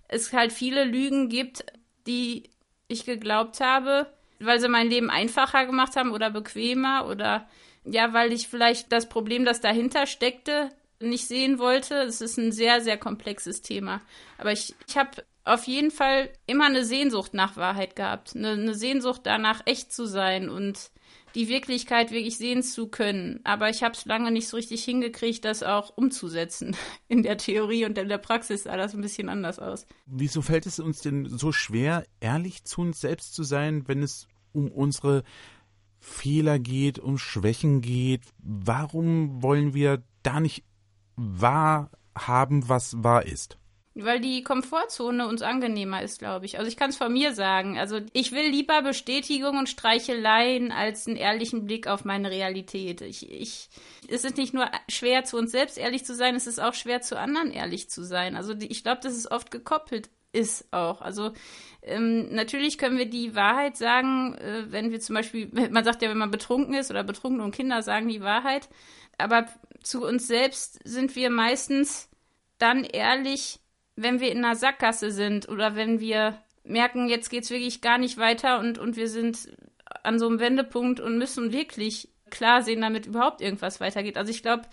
es 0.07 0.34
halt 0.34 0.52
viele 0.52 0.84
Lügen 0.84 1.30
gibt, 1.30 1.66
die 2.07 2.50
ich 2.88 3.06
geglaubt 3.06 3.62
habe, 3.62 4.07
weil 4.40 4.60
sie 4.60 4.68
mein 4.68 4.90
Leben 4.90 5.10
einfacher 5.10 5.66
gemacht 5.66 5.96
haben 5.96 6.12
oder 6.12 6.30
bequemer 6.30 7.07
oder 7.07 7.48
ja, 7.84 8.14
weil 8.14 8.31
ich 8.31 8.48
vielleicht 8.48 8.92
das 8.92 9.10
Problem, 9.10 9.46
das 9.46 9.62
dahinter 9.62 10.06
steckte, 10.06 10.69
nicht 11.01 11.27
sehen 11.27 11.59
wollte. 11.59 11.95
Es 11.95 12.21
ist 12.21 12.38
ein 12.38 12.51
sehr, 12.51 12.81
sehr 12.81 12.98
komplexes 12.98 13.62
Thema. 13.62 14.01
Aber 14.38 14.51
ich, 14.51 14.75
ich 14.88 14.98
habe 14.98 15.24
auf 15.44 15.65
jeden 15.65 15.92
Fall 15.92 16.30
immer 16.45 16.65
eine 16.65 16.86
Sehnsucht 16.86 17.33
nach 17.33 17.57
Wahrheit 17.57 17.95
gehabt. 17.95 18.36
Eine, 18.36 18.51
eine 18.51 18.75
Sehnsucht 18.75 19.21
danach, 19.24 19.62
echt 19.65 19.92
zu 19.92 20.06
sein 20.06 20.50
und 20.50 20.92
die 21.36 21.48
Wirklichkeit 21.48 22.12
wirklich 22.12 22.38
sehen 22.38 22.62
zu 22.62 22.88
können. 22.88 23.39
Aber 23.44 23.69
ich 23.69 23.83
habe 23.83 23.95
es 23.95 24.06
lange 24.06 24.31
nicht 24.31 24.48
so 24.48 24.57
richtig 24.57 24.83
hingekriegt, 24.83 25.45
das 25.45 25.63
auch 25.63 25.95
umzusetzen. 25.95 26.75
In 27.07 27.24
der 27.24 27.38
Theorie 27.38 27.86
und 27.86 27.97
in 27.97 28.09
der 28.09 28.18
Praxis 28.18 28.63
sah 28.63 28.77
das 28.77 28.94
ein 28.94 29.01
bisschen 29.01 29.30
anders 29.30 29.59
aus. 29.59 29.86
Wieso 30.06 30.42
fällt 30.42 30.65
es 30.65 30.80
uns 30.80 31.01
denn 31.01 31.25
so 31.25 31.51
schwer, 31.51 32.06
ehrlich 32.19 32.63
zu 32.63 32.81
uns 32.81 33.01
selbst 33.01 33.33
zu 33.33 33.44
sein, 33.44 33.88
wenn 33.88 34.04
es 34.04 34.27
um 34.54 34.69
unsere 34.69 35.24
Fehler 36.00 36.59
geht, 36.59 37.00
um 37.00 37.18
Schwächen 37.18 37.81
geht? 37.81 38.21
Warum 38.39 39.42
wollen 39.42 39.74
wir 39.74 40.04
da 40.24 40.39
nicht 40.39 40.63
wahr 41.21 41.89
haben, 42.18 42.68
was 42.68 43.03
wahr 43.03 43.25
ist. 43.25 43.57
Weil 43.94 44.21
die 44.21 44.41
Komfortzone 44.41 45.27
uns 45.27 45.41
angenehmer 45.41 46.01
ist, 46.01 46.19
glaube 46.19 46.45
ich. 46.45 46.57
Also 46.57 46.69
ich 46.69 46.77
kann 46.77 46.91
es 46.91 46.97
von 46.97 47.12
mir 47.12 47.33
sagen. 47.33 47.77
Also 47.77 48.00
ich 48.13 48.31
will 48.31 48.50
lieber 48.50 48.81
Bestätigung 48.81 49.57
und 49.57 49.68
Streicheleien 49.68 50.71
als 50.71 51.07
einen 51.07 51.18
ehrlichen 51.18 51.65
Blick 51.65 51.88
auf 51.88 52.06
meine 52.06 52.31
Realität. 52.31 53.01
Ich, 53.01 53.29
ich, 53.29 53.69
es 54.07 54.23
ist 54.23 54.38
nicht 54.38 54.53
nur 54.53 54.71
schwer, 54.88 55.25
zu 55.25 55.38
uns 55.38 55.51
selbst 55.51 55.77
ehrlich 55.77 56.06
zu 56.06 56.15
sein, 56.15 56.35
es 56.35 56.47
ist 56.47 56.62
auch 56.62 56.73
schwer, 56.73 57.01
zu 57.01 57.19
anderen 57.19 57.51
ehrlich 57.51 57.90
zu 57.90 58.04
sein. 58.04 58.37
Also 58.37 58.54
ich 58.57 58.81
glaube, 58.83 59.01
dass 59.01 59.13
es 59.13 59.30
oft 59.30 59.51
gekoppelt 59.51 60.09
ist 60.31 60.71
auch. 60.71 61.01
Also 61.01 61.33
ähm, 61.81 62.33
natürlich 62.33 62.78
können 62.78 62.97
wir 62.97 63.09
die 63.09 63.35
Wahrheit 63.35 63.75
sagen, 63.75 64.35
äh, 64.35 64.66
wenn 64.69 64.92
wir 64.92 65.01
zum 65.01 65.16
Beispiel, 65.16 65.49
man 65.69 65.83
sagt 65.83 66.01
ja, 66.01 66.09
wenn 66.09 66.18
man 66.18 66.31
betrunken 66.31 66.75
ist 66.75 66.92
oder 66.92 67.04
betrunken 67.04 67.42
und 67.42 67.54
Kinder 67.54 67.81
sagen 67.81 68.07
die 68.07 68.21
Wahrheit 68.21 68.69
aber 69.23 69.47
zu 69.83 70.06
uns 70.06 70.28
selbst 70.28 70.80
sind 70.83 71.16
wir 71.16 71.30
meistens 71.30 72.09
dann 72.57 72.83
ehrlich, 72.83 73.59
wenn 73.95 74.19
wir 74.19 74.31
in 74.31 74.44
einer 74.44 74.56
Sackgasse 74.56 75.11
sind 75.11 75.49
oder 75.49 75.75
wenn 75.75 75.99
wir 75.99 76.37
merken, 76.63 77.09
jetzt 77.09 77.30
geht 77.30 77.44
es 77.44 77.49
wirklich 77.49 77.81
gar 77.81 77.97
nicht 77.97 78.18
weiter 78.18 78.59
und, 78.59 78.78
und 78.78 78.95
wir 78.95 79.09
sind 79.09 79.49
an 80.04 80.19
so 80.19 80.28
einem 80.28 80.40
Wendepunkt 80.40 80.99
und 80.99 81.18
müssen 81.18 81.51
wirklich 81.51 82.09
klar 82.30 82.61
sehen, 82.61 82.81
damit 82.81 83.07
überhaupt 83.07 83.42
irgendwas 83.42 83.80
weitergeht. 83.80 84.18
Also 84.18 84.31
ich 84.31 84.42
glaube, 84.42 84.63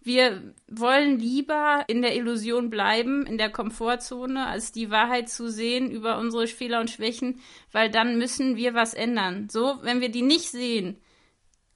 wir 0.00 0.54
wollen 0.68 1.18
lieber 1.18 1.84
in 1.86 2.02
der 2.02 2.16
Illusion 2.16 2.70
bleiben, 2.70 3.24
in 3.26 3.38
der 3.38 3.50
Komfortzone, 3.50 4.46
als 4.46 4.72
die 4.72 4.90
Wahrheit 4.90 5.28
zu 5.28 5.48
sehen 5.48 5.90
über 5.90 6.18
unsere 6.18 6.46
Fehler 6.48 6.80
und 6.80 6.90
Schwächen, 6.90 7.40
weil 7.70 7.90
dann 7.90 8.18
müssen 8.18 8.56
wir 8.56 8.74
was 8.74 8.94
ändern. 8.94 9.48
So, 9.48 9.78
wenn 9.82 10.00
wir 10.00 10.08
die 10.08 10.22
nicht 10.22 10.50
sehen, 10.50 10.96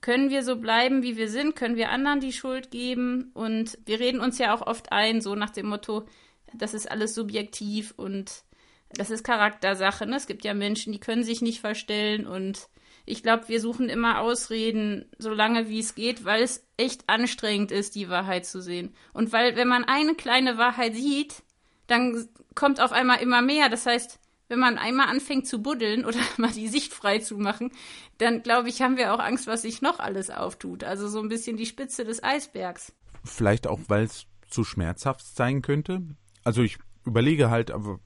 können 0.06 0.30
wir 0.30 0.44
so 0.44 0.54
bleiben, 0.54 1.02
wie 1.02 1.16
wir 1.16 1.28
sind? 1.28 1.56
Können 1.56 1.74
wir 1.74 1.90
anderen 1.90 2.20
die 2.20 2.32
Schuld 2.32 2.70
geben? 2.70 3.32
Und 3.34 3.76
wir 3.86 3.98
reden 3.98 4.20
uns 4.20 4.38
ja 4.38 4.54
auch 4.54 4.64
oft 4.64 4.92
ein, 4.92 5.20
so 5.20 5.34
nach 5.34 5.50
dem 5.50 5.66
Motto, 5.66 6.06
das 6.54 6.74
ist 6.74 6.88
alles 6.88 7.12
subjektiv 7.12 7.92
und 7.96 8.44
das 8.92 9.10
ist 9.10 9.24
Charaktersache. 9.24 10.06
Ne? 10.06 10.14
Es 10.14 10.28
gibt 10.28 10.44
ja 10.44 10.54
Menschen, 10.54 10.92
die 10.92 11.00
können 11.00 11.24
sich 11.24 11.42
nicht 11.42 11.58
verstellen 11.60 12.24
und 12.24 12.68
ich 13.04 13.24
glaube, 13.24 13.48
wir 13.48 13.60
suchen 13.60 13.88
immer 13.88 14.20
Ausreden, 14.20 15.06
so 15.18 15.30
lange 15.30 15.68
wie 15.68 15.80
es 15.80 15.96
geht, 15.96 16.24
weil 16.24 16.44
es 16.44 16.64
echt 16.76 17.08
anstrengend 17.08 17.72
ist, 17.72 17.96
die 17.96 18.08
Wahrheit 18.08 18.46
zu 18.46 18.62
sehen. 18.62 18.94
Und 19.12 19.32
weil, 19.32 19.56
wenn 19.56 19.66
man 19.66 19.82
eine 19.82 20.14
kleine 20.14 20.56
Wahrheit 20.56 20.94
sieht, 20.94 21.42
dann 21.88 22.28
kommt 22.54 22.80
auf 22.80 22.92
einmal 22.92 23.20
immer 23.20 23.42
mehr. 23.42 23.68
Das 23.68 23.86
heißt, 23.86 24.20
wenn 24.48 24.58
man 24.58 24.78
einmal 24.78 25.08
anfängt 25.08 25.46
zu 25.46 25.62
buddeln 25.62 26.04
oder 26.04 26.18
mal 26.36 26.52
die 26.52 26.68
Sicht 26.68 26.92
frei 26.92 27.18
zu 27.18 27.36
machen, 27.36 27.72
dann 28.18 28.42
glaube 28.42 28.68
ich, 28.68 28.82
haben 28.82 28.96
wir 28.96 29.14
auch 29.14 29.18
Angst, 29.18 29.46
was 29.46 29.62
sich 29.62 29.82
noch 29.82 29.98
alles 29.98 30.30
auftut. 30.30 30.84
Also 30.84 31.08
so 31.08 31.20
ein 31.20 31.28
bisschen 31.28 31.56
die 31.56 31.66
Spitze 31.66 32.04
des 32.04 32.22
Eisbergs. 32.22 32.92
Vielleicht 33.24 33.66
auch, 33.66 33.80
weil 33.88 34.04
es 34.04 34.26
zu 34.48 34.64
schmerzhaft 34.64 35.26
sein 35.26 35.62
könnte. 35.62 36.02
Also 36.44 36.62
ich 36.62 36.78
überlege 37.04 37.50
halt, 37.50 37.70
aber 37.70 38.00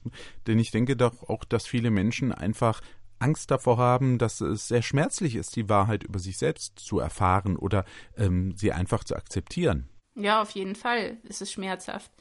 denn 0.47 0.59
ich 0.59 0.71
denke 0.71 0.95
doch 0.95 1.29
auch, 1.29 1.43
dass 1.43 1.67
viele 1.67 1.91
Menschen 1.91 2.31
einfach 2.31 2.81
Angst 3.19 3.51
davor 3.51 3.77
haben, 3.77 4.17
dass 4.17 4.41
es 4.41 4.67
sehr 4.67 4.81
schmerzlich 4.81 5.35
ist, 5.35 5.55
die 5.55 5.69
Wahrheit 5.69 6.03
über 6.03 6.19
sich 6.19 6.37
selbst 6.37 6.79
zu 6.79 6.99
erfahren 6.99 7.55
oder 7.55 7.85
ähm, 8.17 8.55
sie 8.55 8.71
einfach 8.71 9.03
zu 9.03 9.15
akzeptieren. 9.15 9.89
Ja, 10.15 10.41
auf 10.41 10.51
jeden 10.51 10.75
Fall 10.75 11.17
ist 11.23 11.41
es 11.41 11.51
schmerzhaft. 11.51 12.11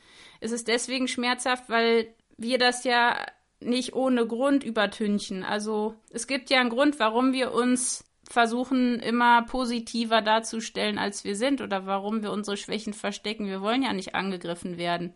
Es 0.40 0.52
ist 0.52 0.68
deswegen 0.68 1.08
schmerzhaft, 1.08 1.68
weil 1.68 2.14
wir 2.36 2.58
das 2.58 2.84
ja 2.84 3.26
nicht 3.60 3.94
ohne 3.94 4.26
Grund 4.26 4.64
übertünchen. 4.64 5.44
Also 5.44 5.94
es 6.10 6.26
gibt 6.26 6.50
ja 6.50 6.60
einen 6.60 6.70
Grund, 6.70 6.98
warum 6.98 7.32
wir 7.32 7.52
uns 7.52 8.04
versuchen, 8.28 9.00
immer 9.00 9.42
positiver 9.42 10.22
darzustellen, 10.22 10.98
als 10.98 11.24
wir 11.24 11.36
sind 11.36 11.60
oder 11.60 11.86
warum 11.86 12.22
wir 12.22 12.30
unsere 12.30 12.56
Schwächen 12.56 12.94
verstecken. 12.94 13.46
Wir 13.46 13.60
wollen 13.60 13.82
ja 13.82 13.92
nicht 13.92 14.14
angegriffen 14.14 14.78
werden. 14.78 15.14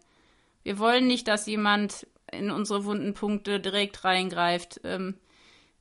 Wir 0.65 0.79
wollen 0.79 1.07
nicht, 1.07 1.29
dass 1.29 1.47
jemand 1.47 2.07
in 2.33 2.51
unsere 2.51 2.85
wunden 2.85 3.15
Punkte 3.15 3.61
direkt 3.61 4.05
reingreift. 4.05 4.81
Ähm, 4.83 5.17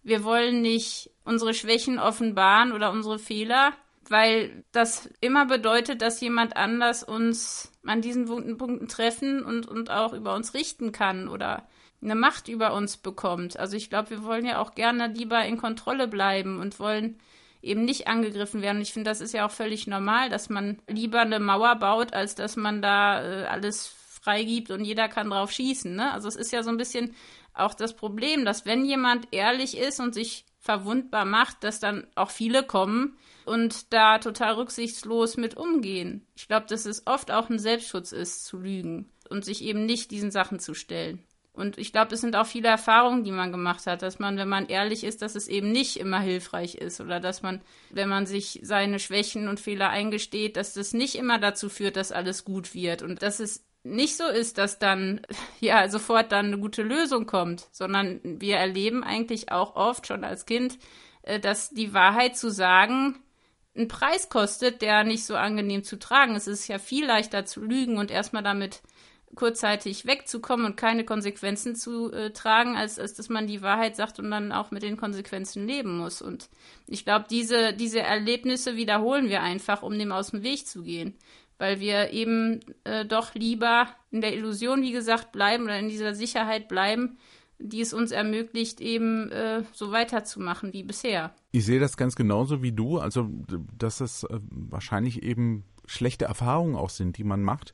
wir 0.04 0.24
wollen 0.24 0.62
nicht 0.62 1.10
unsere 1.24 1.54
Schwächen 1.54 1.98
offenbaren 1.98 2.72
oder 2.72 2.92
unsere 2.92 3.18
Fehler, 3.18 3.74
weil 4.10 4.64
das 4.72 5.10
immer 5.22 5.46
bedeutet, 5.46 6.02
dass 6.02 6.22
jemand 6.22 6.58
anders 6.58 7.04
uns 7.04 7.72
an 7.86 8.02
diesen 8.02 8.28
wunden 8.28 8.58
Punkten 8.58 8.88
treffen 8.88 9.44
und, 9.44 9.68
und 9.68 9.90
auch 9.90 10.14
über 10.14 10.36
uns 10.36 10.54
richten 10.54 10.92
kann 10.92 11.28
oder 11.28 11.68
eine 12.04 12.16
Macht 12.16 12.48
über 12.48 12.74
uns 12.74 12.98
bekommt. 12.98 13.58
Also 13.58 13.78
ich 13.78 13.90
glaube, 13.90 14.12
wir 14.12 14.24
wollen 14.24 14.46
ja 14.46 14.60
auch 14.60 14.76
gerne 14.76 15.08
lieber 15.08 15.44
in 15.46 15.58
Kontrolle 15.58 16.08
bleiben 16.08 16.60
und 16.60 16.80
wollen 16.80 17.20
eben 17.62 17.86
nicht 17.86 18.08
angegriffen 18.08 18.62
werden. 18.62 18.82
Ich 18.82 18.94
finde, 18.94 19.10
das 19.10 19.22
ist 19.22 19.34
ja 19.34 19.46
auch 19.46 19.52
völlig 19.52 19.88
normal, 19.88 20.30
dass 20.30 20.50
man 20.50 20.80
lieber 20.88 21.22
eine 21.22 21.40
Mauer 21.40 21.76
baut, 21.76 22.14
als 22.14 22.36
dass 22.36 22.56
man 22.58 22.82
da 22.82 23.24
äh, 23.24 23.46
alles 23.46 23.88
freigibt 23.88 24.72
und 24.72 24.84
jeder 24.84 25.08
kann 25.08 25.30
drauf 25.30 25.52
schießen. 25.52 25.96
Ne? 25.96 26.12
Also 26.12 26.28
es 26.28 26.36
ist 26.36 26.52
ja 26.52 26.64
so 26.64 26.70
ein 26.70 26.78
bisschen 26.78 27.16
auch 27.54 27.74
das 27.74 27.96
Problem, 27.96 28.46
dass 28.46 28.66
wenn 28.66 28.86
jemand 28.86 29.28
ehrlich 29.32 29.78
ist 29.78 30.00
und 30.00 30.14
sich 30.14 30.46
verwundbar 30.60 31.26
macht, 31.26 31.64
dass 31.64 31.80
dann 31.80 32.08
auch 32.16 32.32
viele 32.32 32.64
kommen 32.64 33.18
und 33.46 33.94
da 33.94 34.18
total 34.20 34.54
rücksichtslos 34.54 35.38
mit 35.38 35.58
umgehen. 35.58 36.26
Ich 36.36 36.48
glaube, 36.48 36.66
dass 36.68 36.86
es 36.86 37.06
oft 37.06 37.32
auch 37.32 37.50
ein 37.50 37.60
Selbstschutz 37.60 38.12
ist, 38.12 38.46
zu 38.46 38.58
lügen 38.58 39.12
und 39.30 39.44
sich 39.44 39.64
eben 39.64 39.86
nicht 39.86 40.12
diesen 40.12 40.32
Sachen 40.32 40.60
zu 40.60 40.74
stellen. 40.74 41.22
Und 41.54 41.78
ich 41.78 41.92
glaube, 41.92 42.16
es 42.16 42.22
sind 42.22 42.36
auch 42.36 42.48
viele 42.48 42.68
Erfahrungen, 42.68 43.24
die 43.24 43.32
man 43.32 43.52
gemacht 43.52 43.86
hat, 43.86 44.02
dass 44.02 44.18
man, 44.18 44.38
wenn 44.38 44.50
man 44.50 44.68
ehrlich 44.68 45.04
ist, 45.04 45.22
dass 45.22 45.36
es 45.36 45.48
eben 45.48 45.72
nicht 45.72 45.98
immer 45.98 46.20
hilfreich 46.20 46.76
ist 46.76 47.00
oder 47.00 47.20
dass 47.20 47.44
man, 47.44 47.62
wenn 47.92 48.10
man 48.10 48.26
sich 48.26 48.60
seine 48.64 48.98
Schwächen 48.98 49.48
und 49.48 49.60
Fehler 49.60 49.90
eingesteht, 49.90 50.58
dass 50.58 50.74
das 50.74 50.94
nicht 50.94 51.14
immer 51.16 51.38
dazu 51.38 51.70
führt, 51.70 51.96
dass 51.96 52.12
alles 52.12 52.44
gut 52.44 52.74
wird 52.74 53.04
und 53.04 53.22
dass 53.22 53.40
es 53.40 53.64
nicht 53.84 54.18
so 54.18 54.26
ist, 54.26 54.58
dass 54.58 54.80
dann 54.80 55.22
ja 55.60 55.88
sofort 55.90 56.32
dann 56.32 56.48
eine 56.48 56.58
gute 56.58 56.82
Lösung 56.82 57.28
kommt, 57.28 57.68
sondern 57.72 58.20
wir 58.24 58.58
erleben 58.58 59.04
eigentlich 59.04 59.52
auch 59.52 59.76
oft 59.76 60.08
schon 60.08 60.24
als 60.24 60.48
Kind, 60.48 60.80
äh, 61.22 61.40
dass 61.40 61.70
die 61.70 61.94
Wahrheit 61.94 62.36
zu 62.36 62.50
sagen 62.50 63.20
einen 63.76 63.88
Preis 63.88 64.30
kostet, 64.30 64.82
der 64.82 65.04
nicht 65.04 65.26
so 65.26 65.36
angenehm 65.36 65.84
zu 65.84 65.98
tragen. 65.98 66.36
Es 66.36 66.48
ist 66.48 66.68
ja 66.68 66.80
viel 66.80 67.06
leichter 67.06 67.46
zu 67.46 67.62
lügen 67.62 67.98
und 67.98 68.12
erstmal 68.12 68.44
damit 68.44 68.82
kurzzeitig 69.36 70.06
wegzukommen 70.06 70.66
und 70.66 70.78
keine 70.78 71.06
Konsequenzen 71.06 71.76
zu 71.76 72.12
äh, 72.12 72.32
tragen, 72.32 72.76
als, 72.76 73.00
als 73.00 73.14
dass 73.14 73.30
man 73.30 73.48
die 73.48 73.62
Wahrheit 73.62 73.96
sagt 73.96 74.20
und 74.20 74.30
dann 74.32 74.52
auch 74.52 74.72
mit 74.72 74.84
den 74.84 74.98
Konsequenzen 74.98 75.68
leben 75.68 75.98
muss. 75.98 76.22
Und 76.22 76.50
ich 76.88 77.06
glaube, 77.06 77.26
diese, 77.30 77.74
diese 77.74 78.02
Erlebnisse 78.02 78.76
wiederholen 78.76 79.30
wir 79.30 79.42
einfach, 79.42 79.84
um 79.84 79.98
dem 79.98 80.12
aus 80.12 80.32
dem 80.32 80.44
Weg 80.44 80.68
zu 80.68 80.84
gehen 80.84 81.16
weil 81.60 81.80
wir 81.80 82.12
eben 82.12 82.60
äh, 82.84 83.06
doch 83.06 83.36
lieber 83.36 83.88
in 84.12 84.20
der 84.20 84.36
Illusion, 84.36 84.82
wie 84.82 84.92
gesagt, 84.92 85.32
bleiben 85.32 85.64
oder 85.64 85.80
in 85.80 85.88
dieser 85.88 86.14
Sicherheit 86.14 86.68
bleiben, 86.68 87.18
die 87.58 87.80
es 87.80 87.94
uns 87.94 88.12
ermöglicht, 88.12 88.82
eben 88.82 89.32
äh, 89.32 89.64
so 89.72 89.92
weiterzumachen 89.92 90.74
wie 90.74 90.84
bisher. 90.84 91.34
Ich 91.52 91.66
sehe 91.66 91.80
das 91.80 91.96
ganz 91.96 92.16
genauso 92.16 92.62
wie 92.62 92.74
du, 92.74 92.98
also 92.98 93.30
dass 93.78 94.02
es 94.02 94.24
äh, 94.24 94.40
wahrscheinlich 94.50 95.24
eben 95.24 95.64
schlechte 95.86 96.26
Erfahrungen 96.26 96.76
auch 96.76 96.90
sind, 96.90 97.18
die 97.18 97.24
man 97.24 97.44
macht 97.44 97.74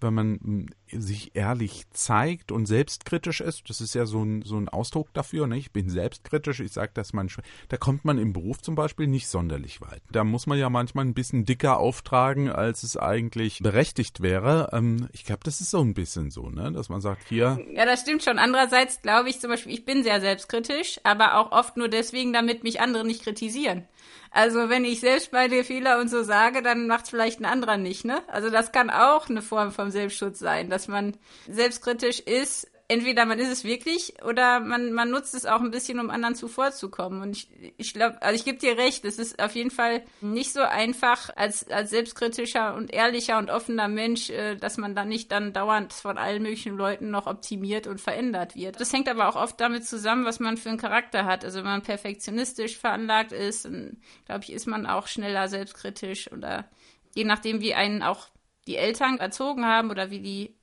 wenn 0.00 0.14
man 0.14 0.40
hm, 0.42 0.66
sich 0.90 1.34
ehrlich 1.34 1.84
zeigt 1.90 2.52
und 2.52 2.66
selbstkritisch 2.66 3.40
ist, 3.40 3.68
das 3.68 3.80
ist 3.80 3.94
ja 3.94 4.06
so 4.06 4.22
ein, 4.22 4.42
so 4.42 4.56
ein 4.56 4.68
Ausdruck 4.68 5.12
dafür, 5.14 5.46
ne? 5.46 5.56
ich 5.56 5.72
bin 5.72 5.90
selbstkritisch, 5.90 6.60
ich 6.60 6.72
sage, 6.72 6.92
dass 6.94 7.12
man, 7.12 7.28
da 7.68 7.76
kommt 7.76 8.04
man 8.04 8.18
im 8.18 8.32
Beruf 8.32 8.62
zum 8.62 8.74
Beispiel 8.74 9.06
nicht 9.06 9.28
sonderlich 9.28 9.80
weit. 9.80 10.02
Da 10.10 10.24
muss 10.24 10.46
man 10.46 10.58
ja 10.58 10.70
manchmal 10.70 11.04
ein 11.04 11.14
bisschen 11.14 11.44
dicker 11.44 11.78
auftragen, 11.78 12.50
als 12.50 12.82
es 12.82 12.96
eigentlich 12.96 13.60
berechtigt 13.60 14.22
wäre. 14.22 14.70
Ähm, 14.72 15.08
ich 15.12 15.24
glaube, 15.24 15.40
das 15.44 15.60
ist 15.60 15.70
so 15.70 15.80
ein 15.80 15.94
bisschen 15.94 16.30
so, 16.30 16.50
ne? 16.50 16.72
dass 16.72 16.88
man 16.88 17.00
sagt, 17.00 17.28
hier. 17.28 17.58
Ja, 17.72 17.84
das 17.84 18.02
stimmt 18.02 18.22
schon. 18.22 18.38
Andererseits 18.38 19.02
glaube 19.02 19.28
ich 19.28 19.40
zum 19.40 19.50
Beispiel, 19.50 19.72
ich 19.72 19.84
bin 19.84 20.02
sehr 20.02 20.20
selbstkritisch, 20.20 21.00
aber 21.04 21.38
auch 21.38 21.52
oft 21.52 21.76
nur 21.76 21.88
deswegen, 21.88 22.32
damit 22.32 22.62
mich 22.62 22.80
andere 22.80 23.04
nicht 23.04 23.22
kritisieren. 23.22 23.84
Also 24.30 24.68
wenn 24.68 24.84
ich 24.84 25.00
selbst 25.00 25.32
meine 25.32 25.64
Fehler 25.64 25.98
und 26.00 26.08
so 26.08 26.22
sage, 26.22 26.62
dann 26.62 26.86
macht 26.86 27.08
vielleicht 27.08 27.40
ein 27.40 27.44
anderer 27.44 27.76
nicht, 27.76 28.04
ne? 28.04 28.22
Also 28.28 28.50
das 28.50 28.72
kann 28.72 28.90
auch 28.90 29.28
eine 29.28 29.42
Form 29.42 29.72
vom 29.72 29.90
Selbstschutz 29.90 30.38
sein, 30.38 30.70
dass 30.70 30.88
man 30.88 31.16
selbstkritisch 31.48 32.20
ist, 32.20 32.68
entweder 32.88 33.24
man 33.24 33.38
ist 33.38 33.50
es 33.50 33.64
wirklich 33.64 34.14
oder 34.24 34.60
man, 34.60 34.92
man 34.92 35.10
nutzt 35.10 35.34
es 35.34 35.46
auch 35.46 35.60
ein 35.60 35.70
bisschen, 35.70 35.98
um 35.98 36.10
anderen 36.10 36.34
zuvorzukommen. 36.34 37.20
Und 37.20 37.36
ich, 37.36 37.48
ich 37.76 37.94
glaube, 37.94 38.20
also 38.22 38.36
ich 38.36 38.44
gebe 38.44 38.58
dir 38.58 38.78
recht, 38.78 39.04
es 39.04 39.18
ist 39.18 39.42
auf 39.42 39.54
jeden 39.54 39.70
Fall 39.70 40.04
nicht 40.20 40.52
so 40.52 40.60
einfach 40.60 41.30
als, 41.36 41.68
als 41.68 41.90
selbstkritischer 41.90 42.74
und 42.74 42.92
ehrlicher 42.92 43.38
und 43.38 43.50
offener 43.50 43.88
Mensch, 43.88 44.30
äh, 44.30 44.56
dass 44.56 44.76
man 44.76 44.94
dann 44.94 45.08
nicht 45.08 45.32
dann 45.32 45.52
dauernd 45.52 45.92
von 45.92 46.18
allen 46.18 46.42
möglichen 46.42 46.76
Leuten 46.76 47.10
noch 47.10 47.26
optimiert 47.26 47.86
und 47.86 48.00
verändert 48.00 48.54
wird. 48.54 48.80
Das 48.80 48.92
hängt 48.92 49.08
aber 49.08 49.28
auch 49.28 49.36
oft 49.36 49.60
damit 49.60 49.86
zusammen, 49.86 50.24
was 50.24 50.40
man 50.40 50.56
für 50.56 50.68
einen 50.68 50.78
Charakter 50.78 51.24
hat. 51.24 51.44
Also 51.44 51.58
wenn 51.58 51.66
man 51.66 51.82
perfektionistisch 51.82 52.78
veranlagt 52.78 53.32
ist, 53.32 53.64
dann 53.64 53.98
glaube 54.26 54.44
ich, 54.44 54.52
ist 54.52 54.66
man 54.66 54.86
auch 54.86 55.08
schneller 55.08 55.48
selbstkritisch 55.48 56.30
oder 56.30 56.68
je 57.14 57.24
nachdem, 57.24 57.60
wie 57.60 57.74
einen 57.74 58.02
auch 58.02 58.28
die 58.66 58.76
Eltern 58.76 59.18
erzogen 59.18 59.64
haben 59.64 59.90
oder 59.90 60.10
wie 60.10 60.20
die 60.20 60.54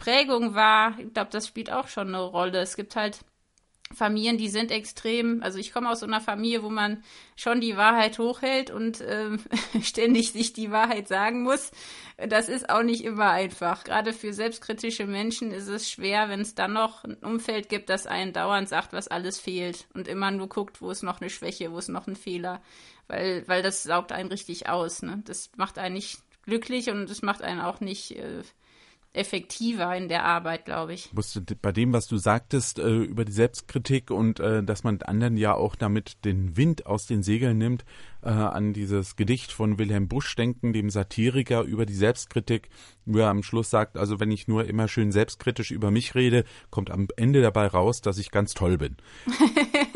Prägung 0.00 0.54
war, 0.54 0.98
ich 0.98 1.12
glaube, 1.12 1.28
das 1.30 1.46
spielt 1.46 1.70
auch 1.70 1.86
schon 1.86 2.08
eine 2.08 2.22
Rolle. 2.22 2.60
Es 2.60 2.74
gibt 2.74 2.96
halt 2.96 3.18
Familien, 3.92 4.38
die 4.38 4.48
sind 4.48 4.70
extrem, 4.70 5.42
also 5.42 5.58
ich 5.58 5.74
komme 5.74 5.90
aus 5.90 6.00
so 6.00 6.06
einer 6.06 6.22
Familie, 6.22 6.62
wo 6.62 6.70
man 6.70 7.04
schon 7.36 7.60
die 7.60 7.76
Wahrheit 7.76 8.18
hochhält 8.18 8.70
und 8.70 9.04
ähm, 9.06 9.40
ständig 9.82 10.32
sich 10.32 10.54
die 10.54 10.70
Wahrheit 10.70 11.06
sagen 11.06 11.42
muss. 11.42 11.70
Das 12.16 12.48
ist 12.48 12.70
auch 12.70 12.82
nicht 12.82 13.04
immer 13.04 13.28
einfach. 13.28 13.84
Gerade 13.84 14.14
für 14.14 14.32
selbstkritische 14.32 15.06
Menschen 15.06 15.50
ist 15.50 15.68
es 15.68 15.90
schwer, 15.90 16.30
wenn 16.30 16.40
es 16.40 16.54
dann 16.54 16.72
noch 16.72 17.04
ein 17.04 17.16
Umfeld 17.16 17.68
gibt, 17.68 17.90
das 17.90 18.06
einen 18.06 18.32
dauernd 18.32 18.70
sagt, 18.70 18.94
was 18.94 19.08
alles 19.08 19.38
fehlt 19.38 19.86
und 19.92 20.08
immer 20.08 20.30
nur 20.30 20.48
guckt, 20.48 20.80
wo 20.80 20.90
ist 20.90 21.02
noch 21.02 21.20
eine 21.20 21.28
Schwäche, 21.28 21.72
wo 21.72 21.78
ist 21.78 21.88
noch 21.88 22.06
ein 22.06 22.16
Fehler, 22.16 22.62
weil, 23.06 23.46
weil 23.48 23.62
das 23.62 23.82
saugt 23.82 24.12
einen 24.12 24.30
richtig 24.30 24.66
aus. 24.66 25.02
Ne? 25.02 25.22
Das 25.26 25.50
macht 25.58 25.78
einen 25.78 25.96
nicht 25.96 26.20
glücklich 26.44 26.88
und 26.88 27.10
es 27.10 27.20
macht 27.20 27.42
einen 27.42 27.60
auch 27.60 27.80
nicht 27.80 28.12
äh, 28.12 28.42
effektiver 29.12 29.96
in 29.96 30.08
der 30.08 30.24
Arbeit, 30.24 30.64
glaube 30.64 30.94
ich. 30.94 31.10
Bei 31.62 31.72
dem, 31.72 31.92
was 31.92 32.06
du 32.06 32.16
sagtest 32.16 32.78
äh, 32.78 32.88
über 32.88 33.24
die 33.24 33.32
Selbstkritik 33.32 34.10
und 34.10 34.38
äh, 34.38 34.62
dass 34.62 34.84
man 34.84 35.02
anderen 35.02 35.36
ja 35.36 35.54
auch 35.54 35.74
damit 35.74 36.24
den 36.24 36.56
Wind 36.56 36.86
aus 36.86 37.06
den 37.06 37.22
Segeln 37.22 37.58
nimmt, 37.58 37.84
äh, 38.22 38.28
an 38.28 38.72
dieses 38.72 39.16
Gedicht 39.16 39.50
von 39.50 39.78
Wilhelm 39.78 40.06
Busch 40.06 40.36
denken, 40.36 40.72
dem 40.72 40.90
Satiriker 40.90 41.62
über 41.62 41.86
die 41.86 41.94
Selbstkritik, 41.94 42.68
wo 43.04 43.18
er 43.18 43.28
am 43.28 43.42
Schluss 43.42 43.70
sagt, 43.70 43.96
also 43.96 44.20
wenn 44.20 44.30
ich 44.30 44.46
nur 44.46 44.66
immer 44.66 44.86
schön 44.86 45.10
selbstkritisch 45.10 45.72
über 45.72 45.90
mich 45.90 46.14
rede, 46.14 46.44
kommt 46.70 46.90
am 46.90 47.08
Ende 47.16 47.42
dabei 47.42 47.66
raus, 47.66 48.02
dass 48.02 48.18
ich 48.18 48.30
ganz 48.30 48.54
toll 48.54 48.78
bin. 48.78 48.96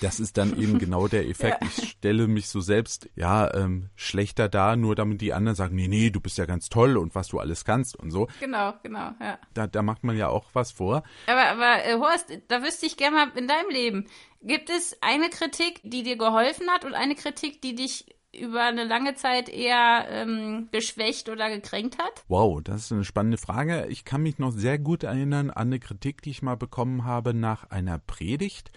Das 0.00 0.20
ist 0.20 0.36
dann 0.36 0.60
eben 0.60 0.78
genau 0.78 1.08
der 1.08 1.26
Effekt. 1.28 1.62
Ja. 1.62 1.68
Ich 1.68 1.90
stelle 1.90 2.28
mich 2.28 2.48
so 2.48 2.60
selbst, 2.60 3.08
ja, 3.14 3.52
ähm, 3.54 3.90
schlechter 3.94 4.48
da, 4.48 4.76
nur 4.76 4.94
damit 4.94 5.20
die 5.20 5.32
anderen 5.32 5.56
sagen, 5.56 5.74
nee, 5.74 5.88
nee, 5.88 6.10
du 6.10 6.20
bist 6.20 6.38
ja 6.38 6.46
ganz 6.46 6.68
toll 6.68 6.96
und 6.96 7.14
was 7.14 7.28
du 7.28 7.38
alles 7.38 7.64
kannst 7.64 7.96
und 7.96 8.10
so. 8.10 8.28
Genau, 8.40 8.74
genau, 8.82 9.12
ja. 9.20 9.38
Da, 9.54 9.66
da 9.66 9.82
macht 9.82 10.04
man 10.04 10.16
ja 10.16 10.28
auch 10.28 10.46
was 10.52 10.72
vor. 10.72 11.02
Aber, 11.26 11.46
aber 11.46 11.84
äh, 11.84 11.94
Horst, 11.94 12.26
da 12.48 12.62
wüsste 12.62 12.86
ich 12.86 12.96
gerne 12.96 13.16
mal 13.16 13.38
in 13.38 13.48
deinem 13.48 13.70
Leben, 13.70 14.06
gibt 14.42 14.70
es 14.70 14.96
eine 15.00 15.30
Kritik, 15.30 15.80
die 15.82 16.02
dir 16.02 16.16
geholfen 16.16 16.68
hat 16.70 16.84
und 16.84 16.94
eine 16.94 17.14
Kritik, 17.14 17.62
die 17.62 17.74
dich 17.74 18.06
über 18.32 18.62
eine 18.62 18.84
lange 18.84 19.14
Zeit 19.14 19.48
eher 19.48 20.06
ähm, 20.10 20.68
geschwächt 20.70 21.28
oder 21.28 21.48
gekränkt 21.48 21.98
hat? 21.98 22.24
Wow, 22.28 22.60
das 22.62 22.82
ist 22.82 22.92
eine 22.92 23.04
spannende 23.04 23.38
Frage. 23.38 23.86
Ich 23.88 24.04
kann 24.04 24.22
mich 24.22 24.38
noch 24.38 24.52
sehr 24.52 24.78
gut 24.78 25.04
erinnern 25.04 25.50
an 25.50 25.68
eine 25.68 25.78
Kritik, 25.78 26.22
die 26.22 26.30
ich 26.30 26.42
mal 26.42 26.56
bekommen 26.56 27.04
habe 27.04 27.34
nach 27.34 27.70
einer 27.70 27.98
Predigt 27.98 28.70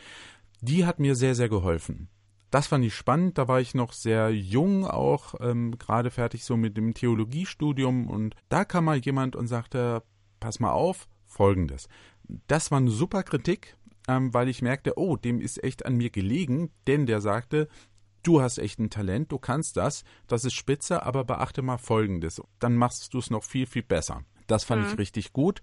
die 0.61 0.85
hat 0.85 0.99
mir 0.99 1.15
sehr, 1.15 1.35
sehr 1.35 1.49
geholfen. 1.49 2.09
Das 2.51 2.67
fand 2.67 2.83
ich 2.83 2.95
spannend, 2.95 3.37
da 3.37 3.47
war 3.47 3.61
ich 3.61 3.75
noch 3.75 3.93
sehr 3.93 4.31
jung, 4.31 4.85
auch 4.85 5.35
ähm, 5.39 5.77
gerade 5.77 6.09
fertig 6.09 6.43
so 6.43 6.57
mit 6.57 6.77
dem 6.77 6.95
Theologiestudium 6.95 8.09
und 8.09 8.35
da 8.49 8.65
kam 8.65 8.85
mal 8.85 8.97
jemand 8.97 9.35
und 9.35 9.47
sagte, 9.47 10.01
pass 10.39 10.59
mal 10.59 10.71
auf, 10.71 11.07
folgendes. 11.27 11.87
Das 12.47 12.71
war 12.71 12.79
eine 12.79 12.89
super 12.89 13.21
Kritik, 13.21 13.77
ähm, 14.07 14.33
weil 14.33 14.49
ich 14.49 14.63
merkte, 14.63 14.97
oh, 14.97 15.15
dem 15.15 15.39
ist 15.39 15.63
echt 15.63 15.85
an 15.85 15.95
mir 15.95 16.09
gelegen, 16.09 16.71
denn 16.87 17.05
der 17.05 17.21
sagte, 17.21 17.67
du 18.23 18.41
hast 18.41 18.57
echt 18.57 18.79
ein 18.79 18.89
Talent, 18.89 19.31
du 19.31 19.37
kannst 19.37 19.77
das, 19.77 20.03
das 20.25 20.43
ist 20.43 20.53
spitze, 20.53 21.03
aber 21.03 21.23
beachte 21.25 21.61
mal 21.61 21.77
folgendes, 21.77 22.41
dann 22.57 22.75
machst 22.75 23.13
du 23.13 23.19
es 23.19 23.29
noch 23.29 23.43
viel, 23.43 23.67
viel 23.67 23.83
besser. 23.83 24.23
Das 24.47 24.63
fand 24.63 24.83
mhm. 24.83 24.89
ich 24.91 24.97
richtig 24.97 25.33
gut. 25.33 25.61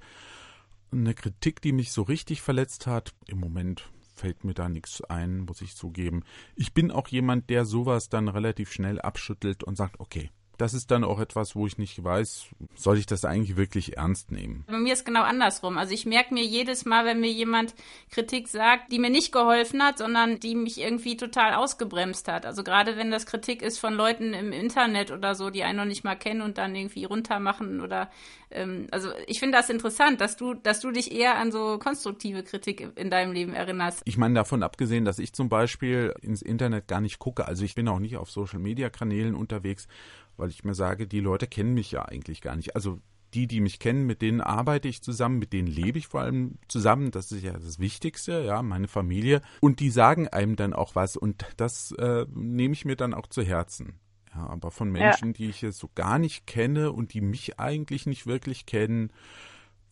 Eine 0.92 1.14
Kritik, 1.14 1.60
die 1.60 1.72
mich 1.72 1.90
so 1.90 2.02
richtig 2.02 2.42
verletzt 2.42 2.86
hat, 2.86 3.12
im 3.26 3.40
Moment 3.40 3.90
fällt 4.16 4.44
mir 4.44 4.54
da 4.54 4.68
nichts 4.68 5.02
ein, 5.02 5.40
muss 5.40 5.62
ich 5.62 5.76
zugeben. 5.76 6.24
Ich 6.56 6.72
bin 6.74 6.90
auch 6.90 7.08
jemand, 7.08 7.50
der 7.50 7.64
sowas 7.64 8.08
dann 8.08 8.28
relativ 8.28 8.72
schnell 8.72 9.00
abschüttelt 9.00 9.62
und 9.62 9.76
sagt, 9.76 10.00
okay, 10.00 10.30
das 10.58 10.74
ist 10.74 10.90
dann 10.90 11.04
auch 11.04 11.20
etwas, 11.20 11.54
wo 11.54 11.66
ich 11.66 11.78
nicht 11.78 12.02
weiß, 12.02 12.46
soll 12.74 12.98
ich 12.98 13.06
das 13.06 13.24
eigentlich 13.24 13.56
wirklich 13.56 13.96
ernst 13.96 14.32
nehmen? 14.32 14.64
Bei 14.66 14.78
mir 14.78 14.92
ist 14.92 15.04
genau 15.04 15.22
andersrum. 15.22 15.78
Also 15.78 15.92
ich 15.92 16.06
merke 16.06 16.34
mir 16.34 16.44
jedes 16.44 16.84
Mal, 16.84 17.04
wenn 17.04 17.20
mir 17.20 17.30
jemand 17.30 17.74
Kritik 18.10 18.48
sagt, 18.48 18.92
die 18.92 18.98
mir 18.98 19.10
nicht 19.10 19.32
geholfen 19.32 19.82
hat, 19.82 19.98
sondern 19.98 20.40
die 20.40 20.54
mich 20.54 20.80
irgendwie 20.80 21.16
total 21.16 21.54
ausgebremst 21.54 22.28
hat. 22.28 22.46
Also 22.46 22.62
gerade 22.62 22.96
wenn 22.96 23.10
das 23.10 23.26
Kritik 23.26 23.62
ist 23.62 23.78
von 23.78 23.94
Leuten 23.94 24.34
im 24.34 24.52
Internet 24.52 25.10
oder 25.10 25.34
so, 25.34 25.50
die 25.50 25.62
einen 25.62 25.78
noch 25.78 25.84
nicht 25.84 26.04
mal 26.04 26.16
kennen 26.16 26.40
und 26.40 26.58
dann 26.58 26.74
irgendwie 26.74 27.04
runtermachen 27.04 27.80
oder 27.80 28.10
ähm, 28.50 28.86
also 28.90 29.10
ich 29.26 29.40
finde 29.40 29.58
das 29.58 29.70
interessant, 29.70 30.20
dass 30.20 30.36
du, 30.36 30.54
dass 30.54 30.80
du 30.80 30.90
dich 30.90 31.12
eher 31.12 31.36
an 31.36 31.52
so 31.52 31.78
konstruktive 31.78 32.42
Kritik 32.42 32.92
in 32.96 33.10
deinem 33.10 33.32
Leben 33.32 33.54
erinnerst. 33.54 34.02
Ich 34.04 34.16
meine 34.16 34.34
davon 34.34 34.62
abgesehen, 34.62 35.04
dass 35.04 35.18
ich 35.18 35.32
zum 35.32 35.48
Beispiel 35.48 36.14
ins 36.22 36.42
Internet 36.42 36.88
gar 36.88 37.00
nicht 37.00 37.18
gucke. 37.18 37.46
Also 37.46 37.64
ich 37.64 37.74
bin 37.74 37.88
auch 37.88 37.98
nicht 37.98 38.16
auf 38.16 38.30
Social 38.30 38.58
Media 38.58 38.88
Kanälen 38.90 39.34
unterwegs 39.34 39.88
weil 40.36 40.50
ich 40.50 40.64
mir 40.64 40.74
sage, 40.74 41.06
die 41.06 41.20
Leute 41.20 41.46
kennen 41.46 41.74
mich 41.74 41.90
ja 41.92 42.04
eigentlich 42.04 42.40
gar 42.40 42.56
nicht. 42.56 42.74
Also 42.74 43.00
die, 43.34 43.46
die 43.46 43.60
mich 43.60 43.78
kennen, 43.78 44.06
mit 44.06 44.22
denen 44.22 44.40
arbeite 44.40 44.88
ich 44.88 45.02
zusammen, 45.02 45.38
mit 45.38 45.52
denen 45.52 45.68
lebe 45.68 45.98
ich 45.98 46.06
vor 46.06 46.20
allem 46.20 46.58
zusammen. 46.68 47.10
Das 47.10 47.32
ist 47.32 47.42
ja 47.42 47.52
das 47.52 47.78
Wichtigste, 47.78 48.42
ja, 48.44 48.62
meine 48.62 48.88
Familie. 48.88 49.42
Und 49.60 49.80
die 49.80 49.90
sagen 49.90 50.28
einem 50.28 50.56
dann 50.56 50.72
auch 50.72 50.94
was 50.94 51.16
und 51.16 51.44
das 51.56 51.92
äh, 51.92 52.26
nehme 52.34 52.72
ich 52.72 52.84
mir 52.84 52.96
dann 52.96 53.14
auch 53.14 53.26
zu 53.26 53.42
Herzen. 53.42 53.94
Ja, 54.34 54.46
aber 54.48 54.70
von 54.70 54.90
Menschen, 54.90 55.28
ja. 55.28 55.32
die 55.32 55.48
ich 55.48 55.62
jetzt 55.62 55.78
so 55.78 55.90
gar 55.94 56.18
nicht 56.18 56.46
kenne 56.46 56.92
und 56.92 57.14
die 57.14 57.20
mich 57.20 57.58
eigentlich 57.58 58.06
nicht 58.06 58.26
wirklich 58.26 58.66
kennen, 58.66 59.12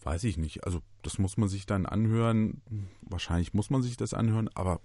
weiß 0.02 0.24
ich 0.24 0.36
nicht. 0.36 0.64
Also 0.64 0.80
das 1.02 1.18
muss 1.18 1.36
man 1.36 1.48
sich 1.48 1.66
dann 1.66 1.86
anhören. 1.86 2.62
Wahrscheinlich 3.02 3.54
muss 3.54 3.70
man 3.70 3.82
sich 3.82 3.96
das 3.96 4.14
anhören, 4.14 4.48
aber 4.54 4.80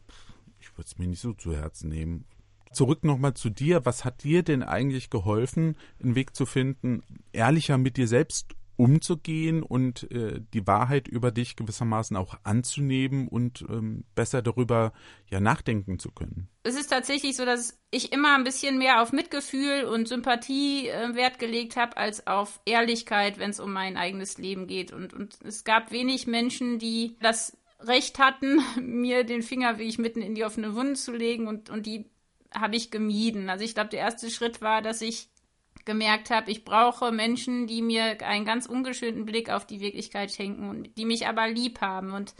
ich 0.59 0.71
würde 0.73 0.87
es 0.87 0.97
mir 0.97 1.07
nicht 1.07 1.21
so 1.21 1.33
zu 1.33 1.55
Herzen 1.55 1.89
nehmen. 1.89 2.25
Zurück 2.71 3.03
nochmal 3.03 3.33
zu 3.33 3.49
dir. 3.49 3.85
Was 3.85 4.05
hat 4.05 4.23
dir 4.23 4.43
denn 4.43 4.63
eigentlich 4.63 5.09
geholfen, 5.09 5.75
einen 6.01 6.15
Weg 6.15 6.35
zu 6.35 6.45
finden, 6.45 7.01
ehrlicher 7.31 7.77
mit 7.77 7.97
dir 7.97 8.07
selbst 8.07 8.55
umzugehen 8.79 9.61
und 9.61 10.09
äh, 10.09 10.39
die 10.53 10.65
Wahrheit 10.65 11.09
über 11.09 11.31
dich 11.31 11.57
gewissermaßen 11.57 12.15
auch 12.15 12.35
anzunehmen 12.43 13.27
und 13.27 13.65
ähm, 13.69 14.05
besser 14.15 14.41
darüber 14.41 14.93
ja 15.29 15.41
nachdenken 15.41 15.99
zu 15.99 16.11
können? 16.11 16.47
Es 16.63 16.79
ist 16.79 16.87
tatsächlich 16.87 17.35
so, 17.35 17.43
dass 17.43 17.77
ich 17.91 18.13
immer 18.13 18.37
ein 18.37 18.45
bisschen 18.45 18.77
mehr 18.77 19.01
auf 19.01 19.11
Mitgefühl 19.11 19.83
und 19.83 20.07
Sympathie 20.07 20.87
äh, 20.87 21.13
Wert 21.13 21.39
gelegt 21.39 21.75
habe 21.75 21.97
als 21.97 22.25
auf 22.25 22.61
Ehrlichkeit, 22.63 23.37
wenn 23.37 23.49
es 23.49 23.59
um 23.59 23.73
mein 23.73 23.97
eigenes 23.97 24.37
Leben 24.37 24.65
geht. 24.65 24.93
Und, 24.93 25.13
und 25.13 25.37
es 25.43 25.65
gab 25.65 25.91
wenig 25.91 26.25
Menschen, 26.25 26.79
die 26.79 27.17
das 27.19 27.57
Recht 27.81 28.17
hatten, 28.17 28.61
mir 28.81 29.25
den 29.25 29.41
Finger 29.41 29.77
wie 29.77 29.83
ich 29.83 29.97
mitten 29.97 30.21
in 30.21 30.35
die 30.35 30.45
offene 30.45 30.73
Wunde 30.73 30.93
zu 30.93 31.11
legen 31.11 31.47
und, 31.47 31.69
und 31.69 31.85
die 31.85 32.05
habe 32.53 32.75
ich 32.75 32.91
gemieden. 32.91 33.49
Also 33.49 33.63
ich 33.63 33.73
glaube, 33.73 33.89
der 33.89 33.99
erste 33.99 34.29
Schritt 34.29 34.61
war, 34.61 34.81
dass 34.81 35.01
ich 35.01 35.29
gemerkt 35.85 36.29
habe, 36.29 36.51
ich 36.51 36.65
brauche 36.65 37.11
Menschen, 37.11 37.67
die 37.67 37.81
mir 37.81 38.21
einen 38.21 38.45
ganz 38.45 38.65
ungeschönten 38.65 39.25
Blick 39.25 39.49
auf 39.49 39.65
die 39.65 39.79
Wirklichkeit 39.79 40.31
schenken 40.31 40.69
und 40.69 40.97
die 40.97 41.05
mich 41.05 41.27
aber 41.27 41.47
lieb 41.47 41.81
haben 41.81 42.11
und 42.11 42.35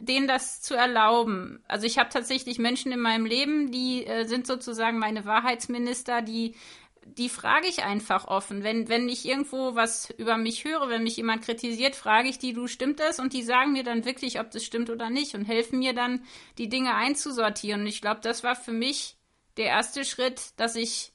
denen 0.00 0.28
das 0.28 0.60
zu 0.60 0.74
erlauben. 0.74 1.62
Also 1.68 1.86
ich 1.86 1.98
habe 1.98 2.10
tatsächlich 2.10 2.58
Menschen 2.58 2.92
in 2.92 3.00
meinem 3.00 3.26
Leben, 3.26 3.70
die 3.70 4.06
äh, 4.06 4.24
sind 4.24 4.46
sozusagen 4.46 4.98
meine 4.98 5.24
Wahrheitsminister, 5.24 6.20
die 6.22 6.54
die 7.06 7.28
frage 7.28 7.66
ich 7.66 7.84
einfach 7.84 8.26
offen. 8.26 8.62
Wenn, 8.62 8.88
wenn 8.88 9.08
ich 9.08 9.26
irgendwo 9.26 9.74
was 9.74 10.10
über 10.16 10.36
mich 10.36 10.64
höre, 10.64 10.88
wenn 10.88 11.02
mich 11.02 11.16
jemand 11.16 11.42
kritisiert, 11.42 11.96
frage 11.96 12.28
ich 12.28 12.38
die, 12.38 12.52
du 12.52 12.66
stimmt 12.66 13.00
das? 13.00 13.20
Und 13.20 13.32
die 13.32 13.42
sagen 13.42 13.72
mir 13.72 13.84
dann 13.84 14.04
wirklich, 14.04 14.40
ob 14.40 14.50
das 14.50 14.64
stimmt 14.64 14.90
oder 14.90 15.10
nicht 15.10 15.34
und 15.34 15.44
helfen 15.44 15.78
mir 15.78 15.92
dann, 15.92 16.24
die 16.58 16.68
Dinge 16.68 16.94
einzusortieren. 16.94 17.82
Und 17.82 17.86
ich 17.88 18.00
glaube, 18.00 18.20
das 18.22 18.42
war 18.42 18.56
für 18.56 18.72
mich 18.72 19.16
der 19.56 19.66
erste 19.66 20.04
Schritt, 20.04 20.52
dass 20.56 20.76
ich 20.76 21.12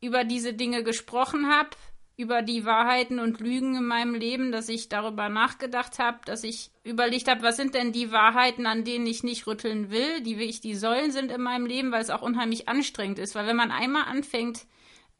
über 0.00 0.24
diese 0.24 0.52
Dinge 0.52 0.82
gesprochen 0.82 1.48
habe, 1.48 1.70
über 2.16 2.42
die 2.42 2.64
Wahrheiten 2.64 3.18
und 3.18 3.40
Lügen 3.40 3.74
in 3.74 3.84
meinem 3.84 4.14
Leben, 4.14 4.52
dass 4.52 4.68
ich 4.68 4.88
darüber 4.88 5.28
nachgedacht 5.28 5.98
habe, 5.98 6.18
dass 6.24 6.44
ich 6.44 6.70
überlegt 6.84 7.28
habe, 7.28 7.42
was 7.42 7.56
sind 7.56 7.74
denn 7.74 7.92
die 7.92 8.12
Wahrheiten, 8.12 8.66
an 8.66 8.84
denen 8.84 9.06
ich 9.06 9.22
nicht 9.22 9.46
rütteln 9.46 9.90
will, 9.90 10.20
die 10.20 10.38
wirklich 10.38 10.60
die 10.60 10.74
Säulen 10.74 11.10
sind 11.10 11.32
in 11.32 11.40
meinem 11.40 11.66
Leben, 11.66 11.90
weil 11.90 12.02
es 12.02 12.10
auch 12.10 12.22
unheimlich 12.22 12.68
anstrengend 12.68 13.18
ist. 13.18 13.34
Weil 13.34 13.46
wenn 13.46 13.56
man 13.56 13.70
einmal 13.70 14.04
anfängt, 14.04 14.66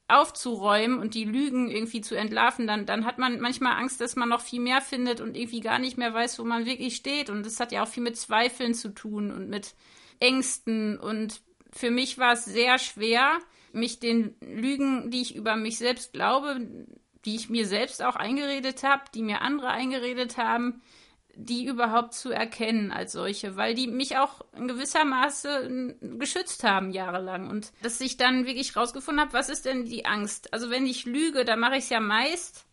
aufzuräumen 0.08 0.98
und 0.98 1.14
die 1.14 1.24
Lügen 1.24 1.70
irgendwie 1.70 2.02
zu 2.02 2.14
entlarven, 2.14 2.66
dann, 2.66 2.84
dann 2.84 3.06
hat 3.06 3.18
man 3.18 3.40
manchmal 3.40 3.78
Angst, 3.78 4.00
dass 4.00 4.16
man 4.16 4.28
noch 4.28 4.42
viel 4.42 4.60
mehr 4.60 4.80
findet 4.80 5.20
und 5.20 5.36
irgendwie 5.36 5.60
gar 5.60 5.78
nicht 5.78 5.96
mehr 5.96 6.12
weiß, 6.12 6.38
wo 6.38 6.44
man 6.44 6.66
wirklich 6.66 6.96
steht. 6.96 7.30
Und 7.30 7.46
das 7.46 7.58
hat 7.60 7.72
ja 7.72 7.82
auch 7.82 7.88
viel 7.88 8.02
mit 8.02 8.18
Zweifeln 8.18 8.74
zu 8.74 8.90
tun 8.90 9.30
und 9.30 9.48
mit 9.48 9.74
Ängsten 10.20 10.98
und 10.98 11.40
für 11.72 11.90
mich 11.90 12.18
war 12.18 12.34
es 12.34 12.44
sehr 12.44 12.78
schwer, 12.78 13.38
mich 13.72 13.98
den 13.98 14.36
Lügen, 14.40 15.10
die 15.10 15.22
ich 15.22 15.34
über 15.34 15.56
mich 15.56 15.78
selbst 15.78 16.12
glaube, 16.12 16.60
die 17.24 17.36
ich 17.36 17.48
mir 17.48 17.66
selbst 17.66 18.02
auch 18.02 18.16
eingeredet 18.16 18.82
habe, 18.82 19.04
die 19.14 19.22
mir 19.22 19.40
andere 19.40 19.68
eingeredet 19.68 20.36
haben, 20.36 20.82
die 21.34 21.64
überhaupt 21.64 22.12
zu 22.12 22.30
erkennen 22.30 22.92
als 22.92 23.12
solche, 23.12 23.56
weil 23.56 23.74
die 23.74 23.86
mich 23.86 24.18
auch 24.18 24.42
in 24.54 24.68
gewisser 24.68 25.04
Maße 25.04 25.96
geschützt 26.18 26.62
haben 26.62 26.90
jahrelang 26.90 27.48
und 27.48 27.72
dass 27.82 28.00
ich 28.02 28.18
dann 28.18 28.44
wirklich 28.44 28.76
rausgefunden 28.76 29.22
habe, 29.22 29.32
was 29.32 29.48
ist 29.48 29.64
denn 29.64 29.86
die 29.86 30.04
Angst? 30.04 30.52
Also 30.52 30.68
wenn 30.68 30.84
ich 30.84 31.06
lüge, 31.06 31.44
dann 31.44 31.60
mache 31.60 31.76
ich 31.76 31.84
es 31.84 31.90
ja 31.90 32.00
meist 32.00 32.66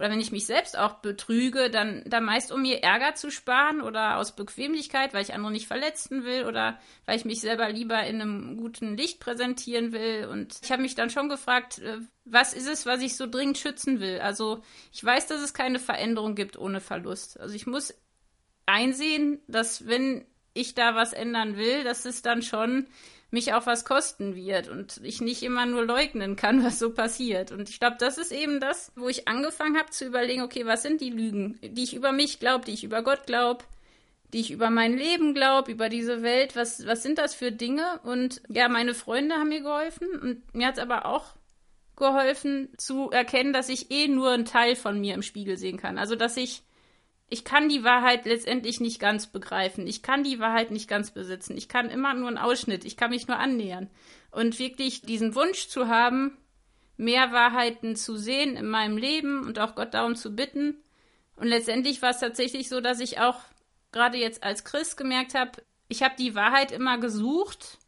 oder 0.00 0.08
wenn 0.08 0.20
ich 0.20 0.32
mich 0.32 0.46
selbst 0.46 0.78
auch 0.78 0.94
betrüge, 0.94 1.68
dann, 1.68 2.02
dann 2.06 2.24
meist 2.24 2.52
um 2.52 2.62
mir 2.62 2.82
Ärger 2.82 3.16
zu 3.16 3.30
sparen 3.30 3.82
oder 3.82 4.16
aus 4.16 4.34
Bequemlichkeit, 4.34 5.12
weil 5.12 5.20
ich 5.20 5.34
andere 5.34 5.52
nicht 5.52 5.66
verletzen 5.66 6.24
will 6.24 6.46
oder 6.46 6.80
weil 7.04 7.18
ich 7.18 7.26
mich 7.26 7.42
selber 7.42 7.68
lieber 7.68 8.02
in 8.06 8.22
einem 8.22 8.56
guten 8.56 8.96
Licht 8.96 9.20
präsentieren 9.20 9.92
will. 9.92 10.26
Und 10.32 10.58
ich 10.62 10.72
habe 10.72 10.80
mich 10.80 10.94
dann 10.94 11.10
schon 11.10 11.28
gefragt, 11.28 11.80
äh, 11.80 11.98
was 12.24 12.54
ist 12.54 12.66
es, 12.66 12.86
was 12.86 13.02
ich 13.02 13.14
so 13.14 13.26
dringend 13.26 13.58
schützen 13.58 14.00
will? 14.00 14.20
Also 14.20 14.62
ich 14.90 15.04
weiß, 15.04 15.26
dass 15.26 15.42
es 15.42 15.52
keine 15.52 15.78
Veränderung 15.78 16.34
gibt 16.34 16.56
ohne 16.56 16.80
Verlust. 16.80 17.38
Also 17.38 17.54
ich 17.54 17.66
muss 17.66 17.92
einsehen, 18.64 19.42
dass 19.48 19.86
wenn 19.86 20.24
ich 20.54 20.74
da 20.74 20.94
was 20.94 21.12
ändern 21.12 21.58
will, 21.58 21.84
dass 21.84 22.06
es 22.06 22.22
dann 22.22 22.40
schon 22.40 22.86
mich 23.30 23.52
auch 23.54 23.66
was 23.66 23.84
kosten 23.84 24.34
wird 24.34 24.68
und 24.68 25.00
ich 25.02 25.20
nicht 25.20 25.42
immer 25.42 25.66
nur 25.66 25.84
leugnen 25.84 26.36
kann, 26.36 26.64
was 26.64 26.78
so 26.78 26.90
passiert. 26.90 27.52
Und 27.52 27.68
ich 27.68 27.80
glaube, 27.80 27.96
das 27.98 28.18
ist 28.18 28.32
eben 28.32 28.60
das, 28.60 28.92
wo 28.96 29.08
ich 29.08 29.28
angefangen 29.28 29.78
habe 29.78 29.90
zu 29.90 30.06
überlegen, 30.06 30.42
okay, 30.42 30.66
was 30.66 30.82
sind 30.82 31.00
die 31.00 31.10
Lügen, 31.10 31.58
die 31.62 31.82
ich 31.82 31.94
über 31.94 32.12
mich 32.12 32.40
glaube, 32.40 32.64
die 32.64 32.72
ich 32.72 32.84
über 32.84 33.02
Gott 33.02 33.26
glaube, 33.26 33.64
die 34.32 34.40
ich 34.40 34.50
über 34.50 34.70
mein 34.70 34.96
Leben 34.96 35.34
glaube, 35.34 35.72
über 35.72 35.88
diese 35.88 36.22
Welt, 36.22 36.54
was, 36.54 36.86
was 36.86 37.02
sind 37.02 37.18
das 37.18 37.34
für 37.34 37.50
Dinge? 37.50 38.00
Und 38.04 38.42
ja, 38.48 38.68
meine 38.68 38.94
Freunde 38.94 39.34
haben 39.34 39.48
mir 39.48 39.60
geholfen 39.60 40.08
und 40.20 40.54
mir 40.54 40.68
hat 40.68 40.74
es 40.74 40.82
aber 40.82 41.06
auch 41.06 41.34
geholfen 41.96 42.68
zu 42.76 43.10
erkennen, 43.10 43.52
dass 43.52 43.68
ich 43.68 43.90
eh 43.90 44.08
nur 44.08 44.30
einen 44.30 44.44
Teil 44.44 44.76
von 44.76 45.00
mir 45.00 45.14
im 45.14 45.22
Spiegel 45.22 45.56
sehen 45.56 45.76
kann. 45.76 45.98
Also, 45.98 46.16
dass 46.16 46.36
ich 46.36 46.62
ich 47.30 47.44
kann 47.44 47.68
die 47.68 47.84
Wahrheit 47.84 48.26
letztendlich 48.26 48.80
nicht 48.80 48.98
ganz 48.98 49.28
begreifen. 49.28 49.86
Ich 49.86 50.02
kann 50.02 50.24
die 50.24 50.40
Wahrheit 50.40 50.72
nicht 50.72 50.88
ganz 50.88 51.12
besitzen. 51.12 51.56
Ich 51.56 51.68
kann 51.68 51.88
immer 51.88 52.12
nur 52.12 52.26
einen 52.26 52.38
Ausschnitt. 52.38 52.84
Ich 52.84 52.96
kann 52.96 53.10
mich 53.10 53.28
nur 53.28 53.38
annähern. 53.38 53.88
Und 54.32 54.58
wirklich 54.58 55.02
diesen 55.02 55.36
Wunsch 55.36 55.68
zu 55.68 55.86
haben, 55.86 56.36
mehr 56.96 57.30
Wahrheiten 57.30 57.94
zu 57.94 58.16
sehen 58.16 58.56
in 58.56 58.66
meinem 58.66 58.98
Leben 58.98 59.46
und 59.46 59.60
auch 59.60 59.76
Gott 59.76 59.94
darum 59.94 60.16
zu 60.16 60.34
bitten. 60.34 60.82
Und 61.36 61.46
letztendlich 61.46 62.02
war 62.02 62.10
es 62.10 62.18
tatsächlich 62.18 62.68
so, 62.68 62.80
dass 62.80 62.98
ich 62.98 63.20
auch 63.20 63.40
gerade 63.92 64.18
jetzt 64.18 64.42
als 64.42 64.64
Christ 64.64 64.96
gemerkt 64.96 65.34
habe, 65.34 65.62
ich 65.88 66.02
habe 66.02 66.14
die 66.18 66.34
Wahrheit 66.34 66.72
immer 66.72 66.98
gesucht, 66.98 67.78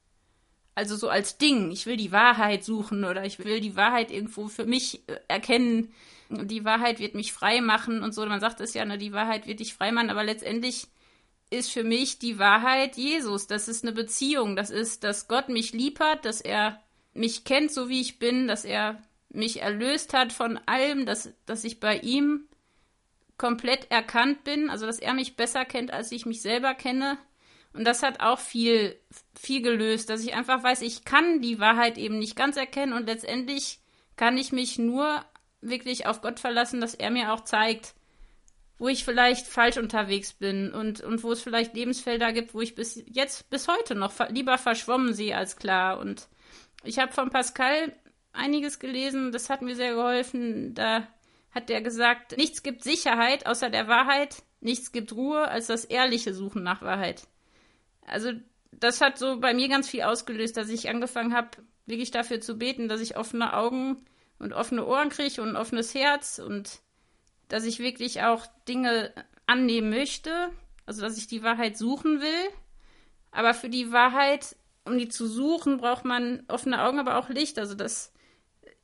also 0.76 0.96
so 0.96 1.08
als 1.08 1.38
Ding. 1.38 1.72
Ich 1.72 1.86
will 1.86 1.96
die 1.96 2.12
Wahrheit 2.12 2.64
suchen 2.64 3.04
oder 3.04 3.24
ich 3.24 3.40
will 3.40 3.60
die 3.60 3.76
Wahrheit 3.76 4.12
irgendwo 4.12 4.46
für 4.46 4.66
mich 4.66 5.06
äh, 5.08 5.18
erkennen 5.28 5.92
die 6.32 6.64
Wahrheit 6.64 6.98
wird 6.98 7.14
mich 7.14 7.32
frei 7.32 7.60
machen 7.60 8.02
und 8.02 8.12
so. 8.12 8.24
Man 8.26 8.40
sagt 8.40 8.60
es 8.60 8.74
ja, 8.74 8.84
ne, 8.84 8.98
die 8.98 9.12
Wahrheit 9.12 9.46
wird 9.46 9.60
dich 9.60 9.74
frei 9.74 9.92
machen, 9.92 10.10
aber 10.10 10.24
letztendlich 10.24 10.88
ist 11.50 11.70
für 11.70 11.84
mich 11.84 12.18
die 12.18 12.38
Wahrheit 12.38 12.96
Jesus. 12.96 13.46
Das 13.46 13.68
ist 13.68 13.84
eine 13.84 13.92
Beziehung. 13.92 14.56
Das 14.56 14.70
ist, 14.70 15.04
dass 15.04 15.28
Gott 15.28 15.48
mich 15.48 15.72
lieb 15.72 16.00
hat, 16.00 16.24
dass 16.24 16.40
er 16.40 16.80
mich 17.14 17.44
kennt, 17.44 17.70
so 17.70 17.88
wie 17.88 18.00
ich 18.00 18.18
bin, 18.18 18.48
dass 18.48 18.64
er 18.64 19.02
mich 19.28 19.60
erlöst 19.60 20.14
hat 20.14 20.32
von 20.32 20.58
allem, 20.66 21.06
dass, 21.06 21.32
dass 21.46 21.64
ich 21.64 21.80
bei 21.80 21.98
ihm 21.98 22.48
komplett 23.38 23.90
erkannt 23.90 24.44
bin, 24.44 24.70
also 24.70 24.86
dass 24.86 24.98
er 24.98 25.14
mich 25.14 25.36
besser 25.36 25.64
kennt, 25.64 25.92
als 25.92 26.12
ich 26.12 26.26
mich 26.26 26.42
selber 26.42 26.74
kenne. 26.74 27.18
Und 27.72 27.84
das 27.84 28.02
hat 28.02 28.20
auch 28.20 28.38
viel, 28.38 28.98
viel 29.34 29.62
gelöst, 29.62 30.10
dass 30.10 30.22
ich 30.22 30.34
einfach 30.34 30.62
weiß, 30.62 30.82
ich 30.82 31.04
kann 31.04 31.40
die 31.40 31.58
Wahrheit 31.58 31.96
eben 31.98 32.18
nicht 32.18 32.36
ganz 32.36 32.56
erkennen 32.56 32.92
und 32.92 33.06
letztendlich 33.06 33.80
kann 34.16 34.36
ich 34.36 34.52
mich 34.52 34.78
nur 34.78 35.24
wirklich 35.62 36.06
auf 36.06 36.20
Gott 36.20 36.40
verlassen, 36.40 36.80
dass 36.80 36.94
er 36.94 37.10
mir 37.10 37.32
auch 37.32 37.40
zeigt, 37.40 37.94
wo 38.78 38.88
ich 38.88 39.04
vielleicht 39.04 39.46
falsch 39.46 39.78
unterwegs 39.78 40.32
bin 40.32 40.72
und, 40.72 41.00
und 41.00 41.22
wo 41.22 41.32
es 41.32 41.40
vielleicht 41.40 41.74
Lebensfelder 41.74 42.32
gibt, 42.32 42.52
wo 42.52 42.60
ich 42.60 42.74
bis 42.74 43.02
jetzt, 43.06 43.48
bis 43.48 43.68
heute 43.68 43.94
noch 43.94 44.12
lieber 44.28 44.58
verschwommen 44.58 45.14
sehe 45.14 45.36
als 45.36 45.56
klar. 45.56 45.98
Und 45.98 46.28
ich 46.82 46.98
habe 46.98 47.12
von 47.12 47.30
Pascal 47.30 47.92
einiges 48.32 48.80
gelesen, 48.80 49.30
das 49.30 49.50
hat 49.50 49.62
mir 49.62 49.76
sehr 49.76 49.94
geholfen. 49.94 50.74
Da 50.74 51.06
hat 51.52 51.70
er 51.70 51.80
gesagt, 51.80 52.36
nichts 52.36 52.62
gibt 52.62 52.82
Sicherheit 52.82 53.46
außer 53.46 53.70
der 53.70 53.86
Wahrheit, 53.86 54.42
nichts 54.60 54.90
gibt 54.90 55.12
Ruhe 55.12 55.46
als 55.46 55.68
das 55.68 55.84
ehrliche 55.84 56.34
Suchen 56.34 56.62
nach 56.62 56.82
Wahrheit. 56.82 57.28
Also 58.04 58.32
das 58.72 59.00
hat 59.00 59.16
so 59.16 59.38
bei 59.38 59.54
mir 59.54 59.68
ganz 59.68 59.88
viel 59.88 60.02
ausgelöst, 60.02 60.56
dass 60.56 60.68
ich 60.70 60.88
angefangen 60.88 61.34
habe, 61.34 61.50
wirklich 61.86 62.10
dafür 62.10 62.40
zu 62.40 62.58
beten, 62.58 62.88
dass 62.88 63.00
ich 63.00 63.16
offene 63.16 63.54
Augen 63.54 64.04
und 64.42 64.52
offene 64.52 64.84
Ohren 64.84 65.08
kriege 65.08 65.40
und 65.40 65.50
ein 65.50 65.56
offenes 65.56 65.94
Herz 65.94 66.38
und 66.38 66.80
dass 67.48 67.64
ich 67.64 67.78
wirklich 67.78 68.22
auch 68.22 68.46
Dinge 68.68 69.12
annehmen 69.46 69.90
möchte, 69.90 70.50
also 70.86 71.02
dass 71.02 71.16
ich 71.16 71.26
die 71.26 71.42
Wahrheit 71.42 71.76
suchen 71.76 72.20
will. 72.20 72.50
Aber 73.30 73.54
für 73.54 73.68
die 73.68 73.92
Wahrheit, 73.92 74.56
um 74.84 74.98
die 74.98 75.08
zu 75.08 75.26
suchen, 75.26 75.78
braucht 75.78 76.04
man 76.04 76.42
offene 76.48 76.82
Augen, 76.82 76.98
aber 76.98 77.16
auch 77.16 77.28
Licht. 77.28 77.58
Also 77.58 77.74
dass 77.74 78.12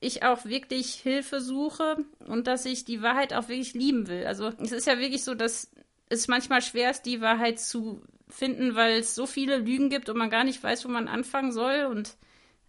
ich 0.01 0.23
auch 0.23 0.45
wirklich 0.45 0.95
Hilfe 0.95 1.41
suche 1.41 2.05
und 2.21 2.47
dass 2.47 2.65
ich 2.65 2.85
die 2.85 3.03
Wahrheit 3.03 3.35
auch 3.35 3.49
wirklich 3.49 3.75
lieben 3.75 4.07
will. 4.07 4.27
Also 4.27 4.49
es 4.59 4.73
ist 4.73 4.87
ja 4.87 4.99
wirklich 4.99 5.25
so, 5.25 5.35
dass 5.35 5.71
es 6.09 6.29
manchmal 6.29 6.63
schwer 6.63 6.91
ist, 6.91 7.03
die 7.03 7.21
Wahrheit 7.21 7.59
zu 7.59 8.03
finden, 8.29 8.75
weil 8.75 9.01
es 9.01 9.15
so 9.15 9.27
viele 9.27 9.59
Lügen 9.59 9.91
gibt 9.91 10.09
und 10.09 10.17
man 10.17 10.31
gar 10.31 10.45
nicht 10.45 10.63
weiß, 10.63 10.85
wo 10.85 10.89
man 10.89 11.09
anfangen 11.09 11.53
soll. 11.53 11.87
Und 11.87 12.17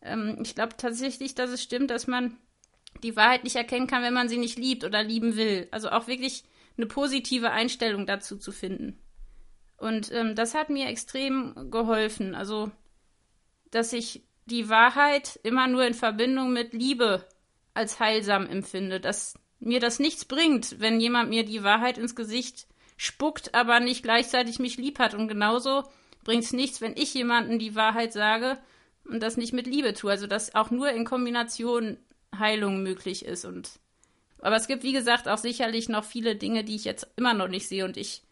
ähm, 0.02 0.40
ich 0.42 0.56
glaube 0.56 0.76
tatsächlich, 0.78 1.36
dass 1.36 1.52
es 1.52 1.62
stimmt, 1.62 1.92
dass 1.92 2.08
man 2.08 2.38
die 3.04 3.16
Wahrheit 3.16 3.44
nicht 3.44 3.56
erkennen 3.56 3.88
kann, 3.88 4.04
wenn 4.04 4.14
man 4.14 4.30
sie 4.30 4.38
nicht 4.38 4.58
liebt 4.58 4.84
oder 4.84 5.04
lieben 5.04 5.36
will. 5.36 5.68
Also 5.72 5.90
auch 5.90 6.08
wirklich 6.08 6.44
eine 6.78 6.88
positive 6.88 7.52
Einstellung 7.52 8.06
dazu 8.06 8.38
zu 8.38 8.52
finden. 8.52 9.00
Und 9.78 10.12
ähm, 10.12 10.36
das 10.36 10.56
hat 10.56 10.70
mir 10.70 10.88
extrem 10.88 11.70
geholfen. 11.72 12.36
Also, 12.36 12.72
dass 13.72 13.94
ich 13.94 14.24
die 14.46 14.70
Wahrheit 14.70 15.40
immer 15.44 15.68
nur 15.68 15.86
in 15.86 15.94
Verbindung 15.94 16.52
mit 16.52 16.74
Liebe 16.74 17.26
als 17.74 18.00
heilsam 18.00 18.48
empfinde. 18.48 19.00
Dass 19.00 19.36
mir 19.60 19.80
das 19.80 20.00
nichts 20.00 20.26
bringt, 20.26 20.80
wenn 20.80 21.00
jemand 21.00 21.30
mir 21.30 21.46
die 21.46 21.64
Wahrheit 21.64 21.98
ins 21.98 22.16
Gesicht 22.16 22.68
spuckt, 22.98 23.56
aber 23.56 23.80
nicht 23.80 24.04
gleichzeitig 24.04 24.60
mich 24.60 24.78
lieb 24.78 25.00
hat. 25.00 25.14
Und 25.14 25.28
genauso 25.28 25.84
bringt 26.24 26.44
es 26.44 26.54
nichts, 26.54 26.82
wenn 26.82 26.98
ich 26.98 27.14
jemandem 27.14 27.60
die 27.60 27.76
Wahrheit 27.76 28.12
sage 28.12 28.58
und 29.06 29.24
das 29.24 29.38
nicht 29.38 29.54
mit 29.54 29.68
Liebe 29.68 29.94
tue. 29.94 30.12
Also, 30.12 30.28
dass 30.28 30.56
auch 30.56 30.72
nur 30.72 30.90
in 30.90 31.06
Kombination 31.06 31.98
Heilung 32.38 32.84
möglich 32.84 33.26
ist. 33.26 33.46
Und 33.46 33.80
aber 34.42 34.56
es 34.56 34.68
gibt, 34.68 34.84
wie 34.84 34.94
gesagt, 34.94 35.28
auch 35.28 35.38
sicherlich 35.38 35.90
noch 35.90 36.04
viele 36.04 36.36
Dinge, 36.36 36.64
die 36.64 36.76
ich 36.76 36.86
jetzt 36.86 37.08
immer 37.16 37.34
noch 37.34 37.48
nicht 37.48 37.68
sehe. 37.68 37.86
Und 37.86 37.98
ich 37.98 38.24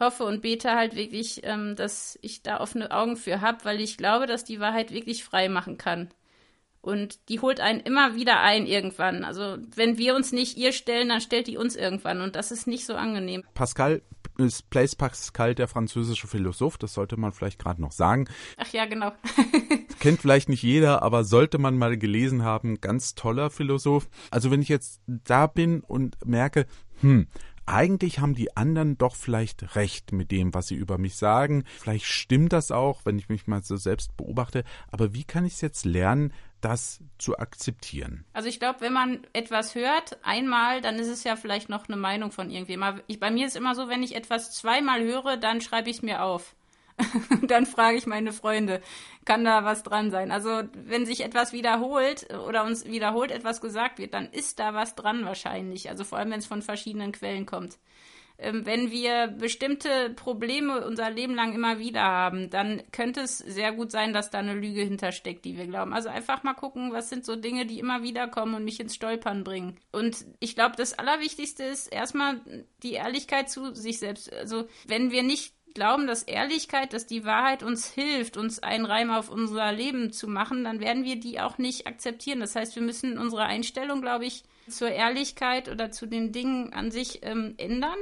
hoffe 0.00 0.24
und 0.24 0.42
bete 0.42 0.72
halt 0.72 0.96
wirklich, 0.96 1.40
ähm, 1.44 1.76
dass 1.76 2.18
ich 2.22 2.42
da 2.42 2.60
offene 2.60 2.90
Augen 2.90 3.16
für 3.16 3.40
habe, 3.40 3.64
weil 3.64 3.80
ich 3.80 3.96
glaube, 3.96 4.26
dass 4.26 4.44
die 4.44 4.60
Wahrheit 4.60 4.92
wirklich 4.92 5.24
frei 5.24 5.48
machen 5.48 5.78
kann. 5.78 6.10
Und 6.80 7.28
die 7.28 7.38
holt 7.38 7.60
einen 7.60 7.78
immer 7.78 8.16
wieder 8.16 8.40
ein 8.40 8.66
irgendwann. 8.66 9.22
Also 9.22 9.58
wenn 9.76 9.98
wir 9.98 10.16
uns 10.16 10.32
nicht 10.32 10.56
ihr 10.56 10.72
stellen, 10.72 11.10
dann 11.10 11.20
stellt 11.20 11.46
die 11.46 11.56
uns 11.56 11.76
irgendwann. 11.76 12.20
Und 12.20 12.34
das 12.34 12.50
ist 12.50 12.66
nicht 12.66 12.86
so 12.86 12.94
angenehm. 12.94 13.44
Pascal 13.54 14.02
ist 14.38 14.70
Blaise 14.70 14.96
Pascal 14.96 15.54
der 15.54 15.68
französische 15.68 16.26
Philosoph, 16.26 16.78
das 16.78 16.94
sollte 16.94 17.16
man 17.16 17.32
vielleicht 17.32 17.58
gerade 17.58 17.80
noch 17.80 17.92
sagen. 17.92 18.28
Ach 18.56 18.72
ja, 18.72 18.86
genau. 18.86 19.12
Kennt 20.00 20.20
vielleicht 20.20 20.48
nicht 20.48 20.62
jeder, 20.62 21.02
aber 21.02 21.24
sollte 21.24 21.58
man 21.58 21.78
mal 21.78 21.96
gelesen 21.96 22.42
haben, 22.42 22.80
ganz 22.80 23.14
toller 23.14 23.50
Philosoph. 23.50 24.08
Also 24.30 24.50
wenn 24.50 24.62
ich 24.62 24.68
jetzt 24.68 25.00
da 25.06 25.46
bin 25.46 25.80
und 25.80 26.16
merke, 26.24 26.66
hm, 27.00 27.26
eigentlich 27.66 28.18
haben 28.18 28.34
die 28.34 28.56
anderen 28.56 28.98
doch 28.98 29.14
vielleicht 29.14 29.76
recht 29.76 30.12
mit 30.12 30.30
dem, 30.30 30.52
was 30.52 30.66
sie 30.66 30.74
über 30.74 30.98
mich 30.98 31.16
sagen. 31.16 31.64
Vielleicht 31.78 32.06
stimmt 32.06 32.52
das 32.52 32.70
auch, 32.70 33.04
wenn 33.04 33.18
ich 33.18 33.28
mich 33.28 33.46
mal 33.46 33.62
so 33.62 33.76
selbst 33.76 34.16
beobachte. 34.16 34.64
Aber 34.90 35.14
wie 35.14 35.24
kann 35.24 35.44
ich 35.44 35.54
es 35.54 35.60
jetzt 35.60 35.84
lernen, 35.84 36.32
das 36.62 37.00
zu 37.18 37.38
akzeptieren? 37.38 38.24
Also 38.32 38.48
ich 38.48 38.58
glaube, 38.58 38.80
wenn 38.80 38.92
man 38.92 39.26
etwas 39.32 39.74
hört, 39.74 40.18
einmal, 40.24 40.80
dann 40.80 40.96
ist 40.96 41.08
es 41.08 41.24
ja 41.24 41.36
vielleicht 41.36 41.68
noch 41.68 41.88
eine 41.88 41.96
Meinung 41.96 42.30
von 42.30 42.50
irgendwem. 42.50 43.00
Ich, 43.06 43.20
bei 43.20 43.30
mir 43.30 43.46
ist 43.46 43.56
immer 43.56 43.74
so, 43.74 43.88
wenn 43.88 44.02
ich 44.02 44.14
etwas 44.14 44.52
zweimal 44.52 45.02
höre, 45.02 45.36
dann 45.36 45.60
schreibe 45.60 45.90
ich 45.90 45.96
es 45.96 46.02
mir 46.02 46.22
auf. 46.22 46.54
dann 47.42 47.66
frage 47.66 47.96
ich 47.96 48.06
meine 48.06 48.32
Freunde, 48.32 48.80
kann 49.24 49.44
da 49.44 49.64
was 49.64 49.82
dran 49.82 50.10
sein? 50.10 50.30
Also 50.30 50.62
wenn 50.74 51.06
sich 51.06 51.22
etwas 51.22 51.52
wiederholt 51.52 52.32
oder 52.46 52.64
uns 52.64 52.84
wiederholt 52.84 53.30
etwas 53.30 53.60
gesagt 53.60 53.98
wird, 53.98 54.14
dann 54.14 54.30
ist 54.30 54.58
da 54.58 54.74
was 54.74 54.94
dran 54.94 55.24
wahrscheinlich. 55.24 55.88
Also 55.88 56.04
vor 56.04 56.18
allem, 56.18 56.30
wenn 56.30 56.38
es 56.38 56.46
von 56.46 56.62
verschiedenen 56.62 57.12
Quellen 57.12 57.46
kommt. 57.46 57.78
Ähm, 58.38 58.66
wenn 58.66 58.90
wir 58.90 59.28
bestimmte 59.28 60.10
Probleme 60.10 60.84
unser 60.84 61.10
Leben 61.10 61.34
lang 61.34 61.54
immer 61.54 61.78
wieder 61.78 62.02
haben, 62.02 62.50
dann 62.50 62.82
könnte 62.92 63.20
es 63.20 63.38
sehr 63.38 63.72
gut 63.72 63.90
sein, 63.90 64.12
dass 64.12 64.30
da 64.30 64.38
eine 64.38 64.54
Lüge 64.54 64.82
hintersteckt, 64.82 65.44
die 65.44 65.56
wir 65.56 65.66
glauben. 65.66 65.92
Also 65.92 66.08
einfach 66.08 66.42
mal 66.42 66.54
gucken, 66.54 66.92
was 66.92 67.08
sind 67.08 67.24
so 67.24 67.36
Dinge, 67.36 67.66
die 67.66 67.78
immer 67.78 68.02
wieder 68.02 68.28
kommen 68.28 68.54
und 68.54 68.64
mich 68.64 68.80
ins 68.80 68.94
Stolpern 68.94 69.44
bringen. 69.44 69.78
Und 69.92 70.24
ich 70.40 70.54
glaube, 70.54 70.76
das 70.76 70.98
Allerwichtigste 70.98 71.64
ist 71.64 71.86
erstmal 71.86 72.40
die 72.82 72.92
Ehrlichkeit 72.92 73.50
zu 73.50 73.74
sich 73.74 73.98
selbst. 73.98 74.32
Also 74.32 74.66
wenn 74.86 75.10
wir 75.10 75.22
nicht 75.22 75.54
glauben, 75.74 76.06
dass 76.06 76.22
Ehrlichkeit, 76.22 76.92
dass 76.92 77.06
die 77.06 77.24
Wahrheit 77.24 77.62
uns 77.62 77.90
hilft, 77.90 78.36
uns 78.36 78.58
einen 78.58 78.86
Reim 78.86 79.10
auf 79.10 79.30
unser 79.30 79.72
Leben 79.72 80.12
zu 80.12 80.28
machen, 80.28 80.64
dann 80.64 80.80
werden 80.80 81.04
wir 81.04 81.16
die 81.16 81.40
auch 81.40 81.58
nicht 81.58 81.86
akzeptieren. 81.86 82.40
Das 82.40 82.56
heißt, 82.56 82.74
wir 82.74 82.82
müssen 82.82 83.18
unsere 83.18 83.44
Einstellung, 83.44 84.00
glaube 84.00 84.26
ich, 84.26 84.44
zur 84.68 84.90
Ehrlichkeit 84.90 85.68
oder 85.68 85.90
zu 85.90 86.06
den 86.06 86.32
Dingen 86.32 86.72
an 86.72 86.90
sich 86.90 87.20
ähm, 87.22 87.54
ändern. 87.58 87.96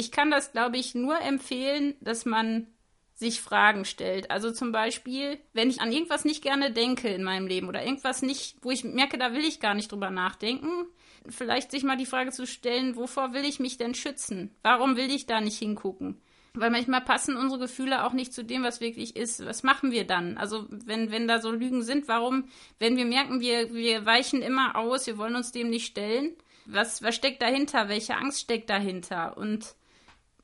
Ich 0.00 0.10
kann 0.10 0.30
das, 0.30 0.52
glaube 0.52 0.78
ich, 0.78 0.94
nur 0.94 1.20
empfehlen, 1.20 1.94
dass 2.00 2.24
man 2.24 2.68
sich 3.12 3.42
Fragen 3.42 3.84
stellt. 3.84 4.30
Also 4.30 4.50
zum 4.50 4.72
Beispiel, 4.72 5.38
wenn 5.52 5.68
ich 5.68 5.82
an 5.82 5.92
irgendwas 5.92 6.24
nicht 6.24 6.42
gerne 6.42 6.72
denke 6.72 7.08
in 7.08 7.22
meinem 7.22 7.46
Leben 7.46 7.68
oder 7.68 7.84
irgendwas 7.84 8.22
nicht, 8.22 8.56
wo 8.62 8.70
ich 8.70 8.82
merke, 8.82 9.18
da 9.18 9.34
will 9.34 9.44
ich 9.44 9.60
gar 9.60 9.74
nicht 9.74 9.92
drüber 9.92 10.08
nachdenken, 10.08 10.86
vielleicht 11.28 11.70
sich 11.70 11.82
mal 11.82 11.98
die 11.98 12.06
Frage 12.06 12.30
zu 12.30 12.46
stellen, 12.46 12.96
wovor 12.96 13.34
will 13.34 13.44
ich 13.44 13.60
mich 13.60 13.76
denn 13.76 13.94
schützen? 13.94 14.56
Warum 14.62 14.96
will 14.96 15.10
ich 15.10 15.26
da 15.26 15.42
nicht 15.42 15.58
hingucken? 15.58 16.18
Weil 16.54 16.70
manchmal 16.70 17.02
passen 17.02 17.36
unsere 17.36 17.60
Gefühle 17.60 18.06
auch 18.06 18.14
nicht 18.14 18.32
zu 18.32 18.42
dem, 18.42 18.62
was 18.62 18.80
wirklich 18.80 19.16
ist. 19.16 19.44
Was 19.44 19.62
machen 19.64 19.92
wir 19.92 20.06
dann? 20.06 20.38
Also, 20.38 20.66
wenn, 20.70 21.10
wenn 21.10 21.28
da 21.28 21.42
so 21.42 21.52
Lügen 21.52 21.82
sind, 21.82 22.08
warum, 22.08 22.48
wenn 22.78 22.96
wir 22.96 23.04
merken, 23.04 23.40
wir, 23.40 23.74
wir 23.74 24.06
weichen 24.06 24.40
immer 24.40 24.76
aus, 24.76 25.06
wir 25.06 25.18
wollen 25.18 25.36
uns 25.36 25.52
dem 25.52 25.68
nicht 25.68 25.86
stellen, 25.86 26.32
was, 26.64 27.02
was 27.02 27.14
steckt 27.14 27.42
dahinter? 27.42 27.90
Welche 27.90 28.16
Angst 28.16 28.40
steckt 28.40 28.70
dahinter? 28.70 29.36
Und 29.36 29.74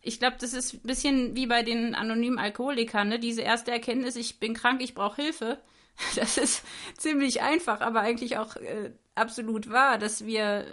ich 0.07 0.19
glaube, 0.19 0.37
das 0.41 0.53
ist 0.53 0.75
ein 0.75 0.81
bisschen 0.83 1.37
wie 1.37 1.47
bei 1.47 1.63
den 1.63 1.95
anonymen 1.95 2.39
Alkoholikern, 2.39 3.09
ne? 3.09 3.19
Diese 3.19 3.43
erste 3.43 3.73
Erkenntnis, 3.73 4.17
ich 4.17 4.39
bin 4.39 4.55
krank, 4.55 4.81
ich 4.83 4.95
brauche 4.95 5.23
Hilfe. 5.23 5.59
Das 6.15 6.37
ist 6.37 6.63
ziemlich 6.99 7.41
einfach, 7.41 7.81
aber 7.81 8.01
eigentlich 8.01 8.37
auch 8.37 8.57
äh, 8.57 8.93
absolut 9.15 9.71
wahr, 9.71 9.97
dass 9.97 10.27
wir 10.27 10.67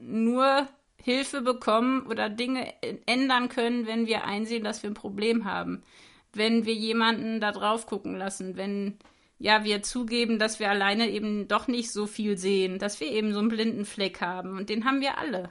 nur 0.00 0.66
Hilfe 1.00 1.42
bekommen 1.42 2.06
oder 2.08 2.28
Dinge 2.28 2.72
ändern 3.06 3.48
können, 3.48 3.86
wenn 3.86 4.06
wir 4.06 4.24
einsehen, 4.24 4.64
dass 4.64 4.82
wir 4.82 4.90
ein 4.90 4.94
Problem 4.94 5.44
haben. 5.44 5.84
Wenn 6.32 6.64
wir 6.64 6.74
jemanden 6.74 7.40
da 7.40 7.52
drauf 7.52 7.86
gucken 7.86 8.16
lassen, 8.16 8.56
wenn 8.56 8.98
ja, 9.38 9.64
wir 9.64 9.82
zugeben, 9.82 10.38
dass 10.38 10.58
wir 10.58 10.70
alleine 10.70 11.10
eben 11.10 11.46
doch 11.48 11.68
nicht 11.68 11.92
so 11.92 12.06
viel 12.06 12.38
sehen, 12.38 12.78
dass 12.78 13.00
wir 13.00 13.10
eben 13.12 13.32
so 13.32 13.40
einen 13.40 13.48
blinden 13.48 13.84
Fleck 13.84 14.20
haben. 14.20 14.56
Und 14.56 14.70
den 14.70 14.84
haben 14.84 15.00
wir 15.00 15.18
alle. 15.18 15.50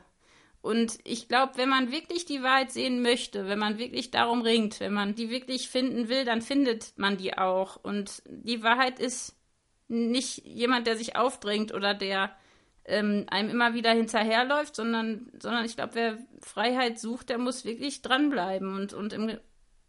Und 0.63 0.99
ich 1.04 1.28
glaube, 1.28 1.58
wenn 1.58 1.67
man 1.67 1.91
wirklich 1.91 2.23
die 2.23 2.41
Wahrheit 2.41 2.71
sehen 2.71 3.02
möchte, 3.02 3.47
wenn 3.47 3.60
man 3.60 3.80
wirklich 3.80 4.12
darum 4.12 4.41
ringt, 4.41 4.80
wenn 4.80 4.93
man 4.93 5.13
die 5.13 5.30
wirklich 5.30 5.67
finden 5.67 6.08
will, 6.08 6.23
dann 6.23 6.41
findet 6.41 6.93
man 6.95 7.17
die 7.17 7.38
auch. 7.38 7.76
Und 7.76 8.23
die 8.26 8.63
Wahrheit 8.63 8.97
ist 8.97 9.36
nicht 9.89 10.45
jemand, 10.45 10.88
der 10.88 10.95
sich 10.95 11.17
aufdrängt 11.17 11.73
oder 11.73 11.93
der 11.93 12.34
ähm, 12.86 13.26
einem 13.30 13.49
immer 13.49 13.73
wieder 13.73 13.91
hinterherläuft, 13.91 14.78
sondern, 14.78 15.34
sondern 15.38 15.65
ich 15.65 15.76
glaube, 15.76 15.95
wer 15.95 16.17
Freiheit 16.39 16.97
sucht, 16.97 17.28
der 17.28 17.39
muss 17.39 17.65
wirklich 17.65 18.02
dranbleiben 18.02 18.73
und, 18.73 18.93
und 18.93 19.12
im 19.12 19.38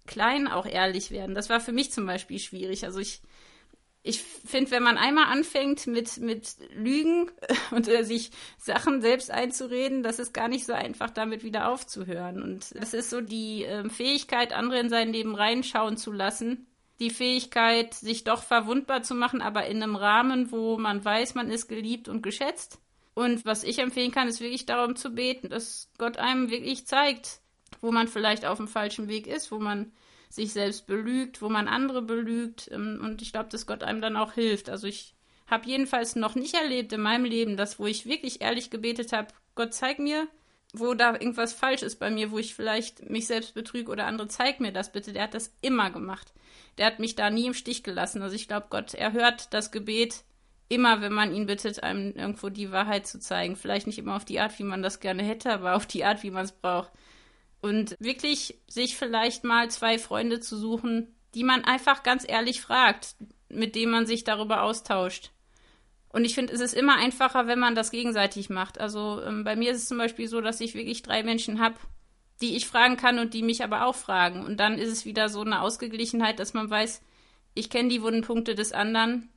Kleinen 0.06 0.48
auch 0.48 0.66
ehrlich 0.66 1.12
werden. 1.12 1.36
Das 1.36 1.50
war 1.50 1.60
für 1.60 1.72
mich 1.72 1.92
zum 1.92 2.04
Beispiel 2.04 2.40
schwierig. 2.40 2.84
Also 2.84 2.98
ich, 2.98 3.22
ich 4.06 4.22
finde, 4.22 4.70
wenn 4.70 4.82
man 4.82 4.98
einmal 4.98 5.32
anfängt 5.32 5.86
mit, 5.86 6.18
mit 6.18 6.56
Lügen 6.74 7.30
und 7.70 7.88
äh, 7.88 8.04
sich 8.04 8.30
Sachen 8.58 9.00
selbst 9.00 9.30
einzureden, 9.30 10.02
das 10.02 10.18
ist 10.18 10.34
gar 10.34 10.46
nicht 10.46 10.66
so 10.66 10.74
einfach, 10.74 11.08
damit 11.08 11.42
wieder 11.42 11.68
aufzuhören. 11.68 12.42
Und 12.42 12.74
das 12.78 12.92
ist 12.92 13.08
so 13.08 13.22
die 13.22 13.64
äh, 13.64 13.88
Fähigkeit, 13.88 14.52
andere 14.52 14.78
in 14.78 14.90
sein 14.90 15.10
Leben 15.10 15.34
reinschauen 15.34 15.96
zu 15.96 16.12
lassen. 16.12 16.66
Die 17.00 17.08
Fähigkeit, 17.08 17.94
sich 17.94 18.24
doch 18.24 18.42
verwundbar 18.42 19.02
zu 19.02 19.14
machen, 19.14 19.40
aber 19.40 19.66
in 19.66 19.82
einem 19.82 19.96
Rahmen, 19.96 20.52
wo 20.52 20.76
man 20.76 21.02
weiß, 21.02 21.34
man 21.34 21.50
ist 21.50 21.66
geliebt 21.68 22.06
und 22.06 22.22
geschätzt. 22.22 22.78
Und 23.14 23.46
was 23.46 23.64
ich 23.64 23.78
empfehlen 23.78 24.12
kann, 24.12 24.28
ist 24.28 24.40
wirklich 24.40 24.66
darum 24.66 24.96
zu 24.96 25.14
beten, 25.14 25.48
dass 25.48 25.90
Gott 25.96 26.18
einem 26.18 26.50
wirklich 26.50 26.86
zeigt, 26.86 27.40
wo 27.80 27.90
man 27.90 28.06
vielleicht 28.06 28.44
auf 28.44 28.58
dem 28.58 28.68
falschen 28.68 29.08
Weg 29.08 29.26
ist, 29.26 29.50
wo 29.50 29.58
man 29.58 29.92
sich 30.34 30.52
selbst 30.52 30.86
belügt, 30.86 31.42
wo 31.42 31.48
man 31.48 31.68
andere 31.68 32.02
belügt. 32.02 32.68
Ähm, 32.72 33.00
und 33.02 33.22
ich 33.22 33.32
glaube, 33.32 33.50
dass 33.50 33.66
Gott 33.66 33.82
einem 33.82 34.00
dann 34.00 34.16
auch 34.16 34.32
hilft. 34.32 34.68
Also 34.68 34.86
ich 34.86 35.14
habe 35.46 35.68
jedenfalls 35.68 36.16
noch 36.16 36.34
nicht 36.34 36.54
erlebt 36.54 36.92
in 36.92 37.00
meinem 37.00 37.24
Leben, 37.24 37.56
dass 37.56 37.78
wo 37.78 37.86
ich 37.86 38.06
wirklich 38.06 38.40
ehrlich 38.40 38.70
gebetet 38.70 39.12
habe, 39.12 39.28
Gott 39.54 39.74
zeig 39.74 39.98
mir, 39.98 40.26
wo 40.72 40.94
da 40.94 41.12
irgendwas 41.12 41.52
falsch 41.52 41.82
ist 41.82 42.00
bei 42.00 42.10
mir, 42.10 42.32
wo 42.32 42.38
ich 42.38 42.54
vielleicht 42.54 43.08
mich 43.08 43.28
selbst 43.28 43.54
betrüge 43.54 43.92
oder 43.92 44.06
andere, 44.06 44.26
zeig 44.26 44.58
mir 44.58 44.72
das 44.72 44.90
bitte. 44.90 45.12
Der 45.12 45.24
hat 45.24 45.34
das 45.34 45.54
immer 45.60 45.90
gemacht. 45.90 46.32
Der 46.78 46.86
hat 46.86 46.98
mich 46.98 47.14
da 47.14 47.30
nie 47.30 47.46
im 47.46 47.54
Stich 47.54 47.84
gelassen. 47.84 48.22
Also 48.22 48.34
ich 48.34 48.48
glaube, 48.48 48.66
Gott 48.70 48.94
erhört 48.94 49.54
das 49.54 49.70
Gebet 49.70 50.24
immer, 50.68 51.00
wenn 51.00 51.12
man 51.12 51.32
ihn 51.32 51.46
bittet, 51.46 51.84
einem 51.84 52.12
irgendwo 52.16 52.48
die 52.48 52.72
Wahrheit 52.72 53.06
zu 53.06 53.20
zeigen. 53.20 53.54
Vielleicht 53.54 53.86
nicht 53.86 53.98
immer 53.98 54.16
auf 54.16 54.24
die 54.24 54.40
Art, 54.40 54.58
wie 54.58 54.64
man 54.64 54.82
das 54.82 54.98
gerne 54.98 55.22
hätte, 55.22 55.52
aber 55.52 55.76
auf 55.76 55.86
die 55.86 56.04
Art, 56.04 56.24
wie 56.24 56.32
man 56.32 56.44
es 56.44 56.52
braucht. 56.52 56.90
Und 57.64 57.96
wirklich 57.98 58.60
sich 58.68 58.94
vielleicht 58.94 59.42
mal 59.42 59.70
zwei 59.70 59.98
Freunde 59.98 60.38
zu 60.38 60.58
suchen, 60.58 61.14
die 61.34 61.44
man 61.44 61.64
einfach 61.64 62.02
ganz 62.02 62.28
ehrlich 62.28 62.60
fragt, 62.60 63.16
mit 63.48 63.74
dem 63.74 63.88
man 63.88 64.04
sich 64.04 64.22
darüber 64.22 64.64
austauscht. 64.64 65.30
Und 66.10 66.26
ich 66.26 66.34
finde, 66.34 66.52
es 66.52 66.60
ist 66.60 66.74
immer 66.74 66.96
einfacher, 66.96 67.46
wenn 67.46 67.58
man 67.58 67.74
das 67.74 67.90
gegenseitig 67.90 68.50
macht. 68.50 68.78
Also 68.78 69.22
ähm, 69.22 69.44
bei 69.44 69.56
mir 69.56 69.72
ist 69.72 69.78
es 69.78 69.88
zum 69.88 69.96
Beispiel 69.96 70.28
so, 70.28 70.42
dass 70.42 70.60
ich 70.60 70.74
wirklich 70.74 71.00
drei 71.00 71.22
Menschen 71.22 71.58
habe, 71.58 71.76
die 72.42 72.54
ich 72.54 72.66
fragen 72.66 72.98
kann 72.98 73.18
und 73.18 73.32
die 73.32 73.42
mich 73.42 73.64
aber 73.64 73.86
auch 73.86 73.94
fragen. 73.94 74.44
Und 74.44 74.60
dann 74.60 74.76
ist 74.78 74.92
es 74.92 75.06
wieder 75.06 75.30
so 75.30 75.40
eine 75.40 75.62
Ausgeglichenheit, 75.62 76.40
dass 76.40 76.52
man 76.52 76.68
weiß, 76.68 77.00
ich 77.54 77.70
kenne 77.70 77.88
die 77.88 78.02
wunden 78.02 78.20
Punkte 78.20 78.54
des 78.54 78.72
anderen 78.72 79.30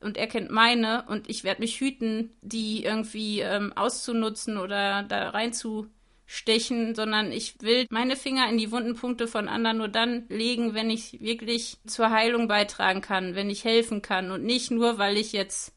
und 0.00 0.16
er 0.16 0.26
kennt 0.26 0.50
meine 0.50 1.04
und 1.06 1.30
ich 1.30 1.44
werde 1.44 1.60
mich 1.60 1.78
hüten, 1.78 2.36
die 2.42 2.82
irgendwie 2.82 3.38
ähm, 3.38 3.72
auszunutzen 3.76 4.58
oder 4.58 5.04
da 5.04 5.30
reinzustechen, 6.28 6.94
sondern 6.94 7.32
ich 7.32 7.60
will 7.60 7.86
meine 7.90 8.16
Finger 8.16 8.48
in 8.48 8.58
die 8.58 8.70
wunden 8.70 8.94
Punkte 8.94 9.26
von 9.26 9.48
anderen 9.48 9.78
nur 9.78 9.88
dann 9.88 10.26
legen, 10.28 10.74
wenn 10.74 10.90
ich 10.90 11.20
wirklich 11.20 11.78
zur 11.86 12.10
Heilung 12.10 12.48
beitragen 12.48 13.00
kann, 13.00 13.34
wenn 13.34 13.50
ich 13.50 13.64
helfen 13.64 14.02
kann 14.02 14.30
und 14.30 14.44
nicht 14.44 14.70
nur, 14.70 14.98
weil 14.98 15.16
ich 15.16 15.32
jetzt 15.32 15.72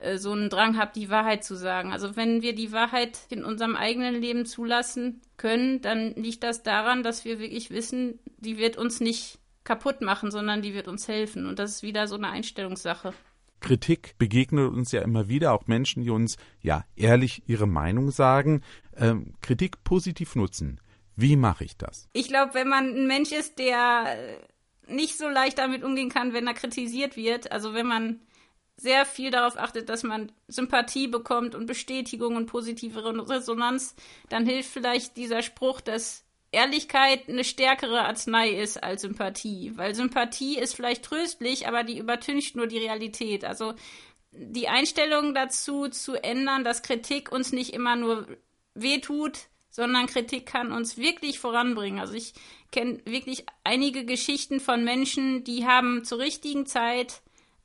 äh, 0.00 0.16
so 0.16 0.32
einen 0.32 0.50
Drang 0.50 0.78
habe, 0.78 0.92
die 0.94 1.10
Wahrheit 1.10 1.44
zu 1.44 1.54
sagen. 1.54 1.92
Also 1.92 2.16
wenn 2.16 2.42
wir 2.42 2.54
die 2.54 2.72
Wahrheit 2.72 3.18
in 3.28 3.44
unserem 3.44 3.76
eigenen 3.76 4.20
Leben 4.20 4.46
zulassen 4.46 5.20
können, 5.36 5.80
dann 5.80 6.14
liegt 6.14 6.42
das 6.42 6.62
daran, 6.62 7.02
dass 7.02 7.24
wir 7.24 7.38
wirklich 7.38 7.70
wissen, 7.70 8.18
die 8.38 8.58
wird 8.58 8.76
uns 8.76 9.00
nicht 9.00 9.38
kaputt 9.64 10.00
machen, 10.00 10.30
sondern 10.30 10.62
die 10.62 10.74
wird 10.74 10.88
uns 10.88 11.06
helfen. 11.08 11.46
Und 11.46 11.58
das 11.58 11.72
ist 11.72 11.82
wieder 11.82 12.06
so 12.08 12.16
eine 12.16 12.30
Einstellungssache. 12.30 13.12
Kritik 13.60 14.14
begegnet 14.18 14.72
uns 14.72 14.92
ja 14.92 15.02
immer 15.02 15.28
wieder, 15.28 15.52
auch 15.52 15.66
Menschen, 15.66 16.02
die 16.02 16.10
uns 16.10 16.36
ja 16.60 16.84
ehrlich 16.96 17.42
ihre 17.46 17.66
Meinung 17.66 18.10
sagen, 18.10 18.62
ähm, 18.96 19.34
Kritik 19.40 19.84
positiv 19.84 20.34
nutzen. 20.34 20.80
Wie 21.16 21.36
mache 21.36 21.64
ich 21.64 21.76
das? 21.76 22.08
Ich 22.12 22.28
glaube, 22.28 22.54
wenn 22.54 22.68
man 22.68 22.94
ein 22.94 23.06
Mensch 23.06 23.32
ist, 23.32 23.58
der 23.58 24.16
nicht 24.86 25.18
so 25.18 25.28
leicht 25.28 25.58
damit 25.58 25.84
umgehen 25.84 26.08
kann, 26.08 26.32
wenn 26.32 26.46
er 26.46 26.54
kritisiert 26.54 27.16
wird, 27.16 27.52
also 27.52 27.74
wenn 27.74 27.86
man 27.86 28.20
sehr 28.76 29.04
viel 29.04 29.30
darauf 29.30 29.58
achtet, 29.58 29.90
dass 29.90 30.02
man 30.02 30.32
Sympathie 30.48 31.06
bekommt 31.06 31.54
und 31.54 31.66
Bestätigung 31.66 32.36
und 32.36 32.46
positive 32.46 33.28
Resonanz, 33.28 33.94
dann 34.30 34.46
hilft 34.46 34.70
vielleicht 34.70 35.16
dieser 35.18 35.42
Spruch, 35.42 35.82
dass 35.82 36.24
Ehrlichkeit 36.52 37.28
eine 37.28 37.44
stärkere 37.44 38.04
Arznei 38.04 38.50
ist 38.50 38.82
als 38.82 39.02
Sympathie. 39.02 39.72
Weil 39.76 39.94
Sympathie 39.94 40.58
ist 40.58 40.74
vielleicht 40.74 41.04
tröstlich, 41.04 41.68
aber 41.68 41.84
die 41.84 41.98
übertüncht 41.98 42.56
nur 42.56 42.66
die 42.66 42.78
Realität. 42.78 43.44
Also 43.44 43.74
die 44.32 44.68
Einstellung 44.68 45.34
dazu 45.34 45.88
zu 45.88 46.14
ändern, 46.14 46.64
dass 46.64 46.82
Kritik 46.82 47.32
uns 47.32 47.52
nicht 47.52 47.72
immer 47.72 47.96
nur 47.96 48.26
wehtut, 48.74 49.38
sondern 49.70 50.06
Kritik 50.06 50.46
kann 50.46 50.72
uns 50.72 50.96
wirklich 50.96 51.38
voranbringen. 51.38 52.00
Also 52.00 52.14
ich 52.14 52.34
kenne 52.72 53.00
wirklich 53.04 53.46
einige 53.64 54.04
Geschichten 54.04 54.60
von 54.60 54.84
Menschen, 54.84 55.44
die 55.44 55.66
haben 55.66 56.04
zur 56.04 56.18
richtigen 56.18 56.66
Zeit 56.66 57.22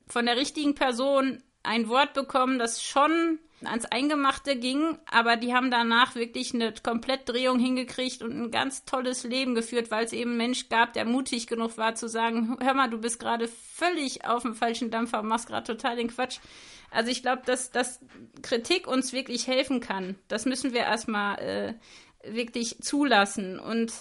von 0.08 0.26
der 0.26 0.38
richtigen 0.38 0.76
Person 0.76 1.42
ein 1.64 1.90
Wort 1.90 2.14
bekommen, 2.14 2.60
das 2.60 2.84
schon 2.84 3.40
ans 3.64 3.86
Eingemachte 3.86 4.58
ging, 4.58 4.98
aber 5.10 5.38
die 5.38 5.54
haben 5.54 5.72
danach 5.72 6.16
wirklich 6.16 6.54
eine 6.54 6.74
Komplettdrehung 6.74 7.58
hingekriegt 7.58 8.22
und 8.22 8.32
ein 8.32 8.52
ganz 8.52 8.86
tolles 8.86 9.24
Leben 9.24 9.56
geführt, 9.56 9.92
weil 9.92 10.06
es 10.06 10.14
eben 10.14 10.32
einen 10.32 10.38
Mensch 10.38 10.70
gab, 10.70 10.94
der 10.94 11.06
mutig 11.06 11.48
genug 11.48 11.78
war 11.78 11.96
zu 11.96 12.10
sagen, 12.10 12.58
hör 12.60 12.74
mal, 12.74 12.90
du 12.90 13.00
bist 13.00 13.20
gerade 13.20 13.48
völlig 13.48 14.26
auf 14.26 14.44
dem 14.44 14.56
falschen 14.56 14.92
Dampfer 14.92 15.22
und 15.22 15.28
machst 15.28 15.48
gerade 15.48 15.66
total 15.66 15.96
den 15.96 16.10
Quatsch. 16.10 16.40
Also 16.92 17.10
ich 17.12 17.22
glaube, 17.22 17.44
dass, 17.46 17.72
dass 17.72 18.00
Kritik 18.42 18.88
uns 18.88 19.14
wirklich 19.14 19.48
helfen 19.48 19.80
kann. 19.80 20.16
Das 20.28 20.46
müssen 20.46 20.74
wir 20.74 20.82
erstmal 20.82 21.40
äh, 21.40 21.74
wirklich 22.24 22.82
zulassen 22.82 23.60
und 23.60 23.92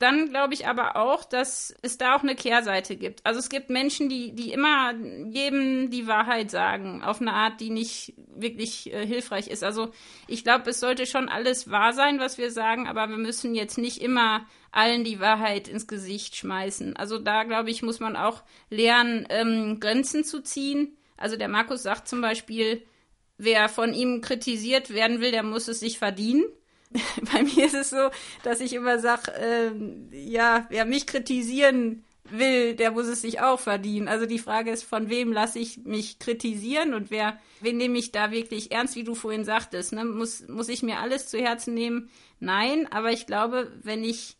dann 0.00 0.30
glaube 0.30 0.54
ich 0.54 0.66
aber 0.66 0.96
auch, 0.96 1.24
dass 1.24 1.74
es 1.82 1.98
da 1.98 2.16
auch 2.16 2.22
eine 2.22 2.34
Kehrseite 2.34 2.96
gibt. 2.96 3.24
Also 3.26 3.38
es 3.38 3.50
gibt 3.50 3.68
Menschen, 3.68 4.08
die, 4.08 4.32
die 4.32 4.50
immer 4.50 4.94
jedem 4.94 5.90
die 5.90 6.06
Wahrheit 6.06 6.50
sagen, 6.50 7.04
auf 7.04 7.20
eine 7.20 7.34
Art, 7.34 7.60
die 7.60 7.68
nicht 7.68 8.14
wirklich 8.34 8.90
äh, 8.94 9.06
hilfreich 9.06 9.48
ist. 9.48 9.62
Also 9.62 9.90
ich 10.26 10.42
glaube, 10.42 10.70
es 10.70 10.80
sollte 10.80 11.04
schon 11.04 11.28
alles 11.28 11.70
wahr 11.70 11.92
sein, 11.92 12.18
was 12.18 12.38
wir 12.38 12.50
sagen, 12.50 12.88
aber 12.88 13.10
wir 13.10 13.18
müssen 13.18 13.54
jetzt 13.54 13.76
nicht 13.76 14.00
immer 14.00 14.46
allen 14.72 15.04
die 15.04 15.20
Wahrheit 15.20 15.68
ins 15.68 15.86
Gesicht 15.86 16.34
schmeißen. 16.34 16.96
Also 16.96 17.18
da, 17.18 17.44
glaube 17.44 17.70
ich, 17.70 17.82
muss 17.82 18.00
man 18.00 18.16
auch 18.16 18.42
lernen, 18.70 19.26
ähm, 19.28 19.80
Grenzen 19.80 20.24
zu 20.24 20.42
ziehen. 20.42 20.96
Also 21.18 21.36
der 21.36 21.48
Markus 21.48 21.82
sagt 21.82 22.08
zum 22.08 22.22
Beispiel, 22.22 22.82
wer 23.36 23.68
von 23.68 23.92
ihm 23.92 24.22
kritisiert 24.22 24.94
werden 24.94 25.20
will, 25.20 25.30
der 25.30 25.42
muss 25.42 25.68
es 25.68 25.80
sich 25.80 25.98
verdienen. 25.98 26.44
bei 27.32 27.42
mir 27.42 27.66
ist 27.66 27.74
es 27.74 27.90
so, 27.90 28.10
dass 28.42 28.60
ich 28.60 28.72
immer 28.72 28.98
sage, 28.98 29.32
äh, 29.32 29.70
ja, 30.12 30.66
wer 30.70 30.84
mich 30.84 31.06
kritisieren 31.06 32.04
will, 32.24 32.74
der 32.74 32.90
muss 32.90 33.06
es 33.06 33.22
sich 33.22 33.40
auch 33.40 33.60
verdienen. 33.60 34.08
Also 34.08 34.26
die 34.26 34.38
Frage 34.38 34.70
ist, 34.70 34.84
von 34.84 35.08
wem 35.08 35.32
lasse 35.32 35.58
ich 35.58 35.78
mich 35.78 36.18
kritisieren 36.18 36.94
und 36.94 37.10
wer, 37.10 37.38
wen 37.60 37.76
nehme 37.76 37.98
ich 37.98 38.12
da 38.12 38.30
wirklich 38.30 38.72
ernst, 38.72 38.96
wie 38.96 39.04
du 39.04 39.14
vorhin 39.14 39.44
sagtest, 39.44 39.92
ne? 39.92 40.04
Muss, 40.04 40.46
muss 40.48 40.68
ich 40.68 40.82
mir 40.82 40.98
alles 40.98 41.28
zu 41.28 41.38
Herzen 41.38 41.74
nehmen? 41.74 42.10
Nein, 42.38 42.90
aber 42.90 43.12
ich 43.12 43.26
glaube, 43.26 43.72
wenn 43.82 44.04
ich 44.04 44.36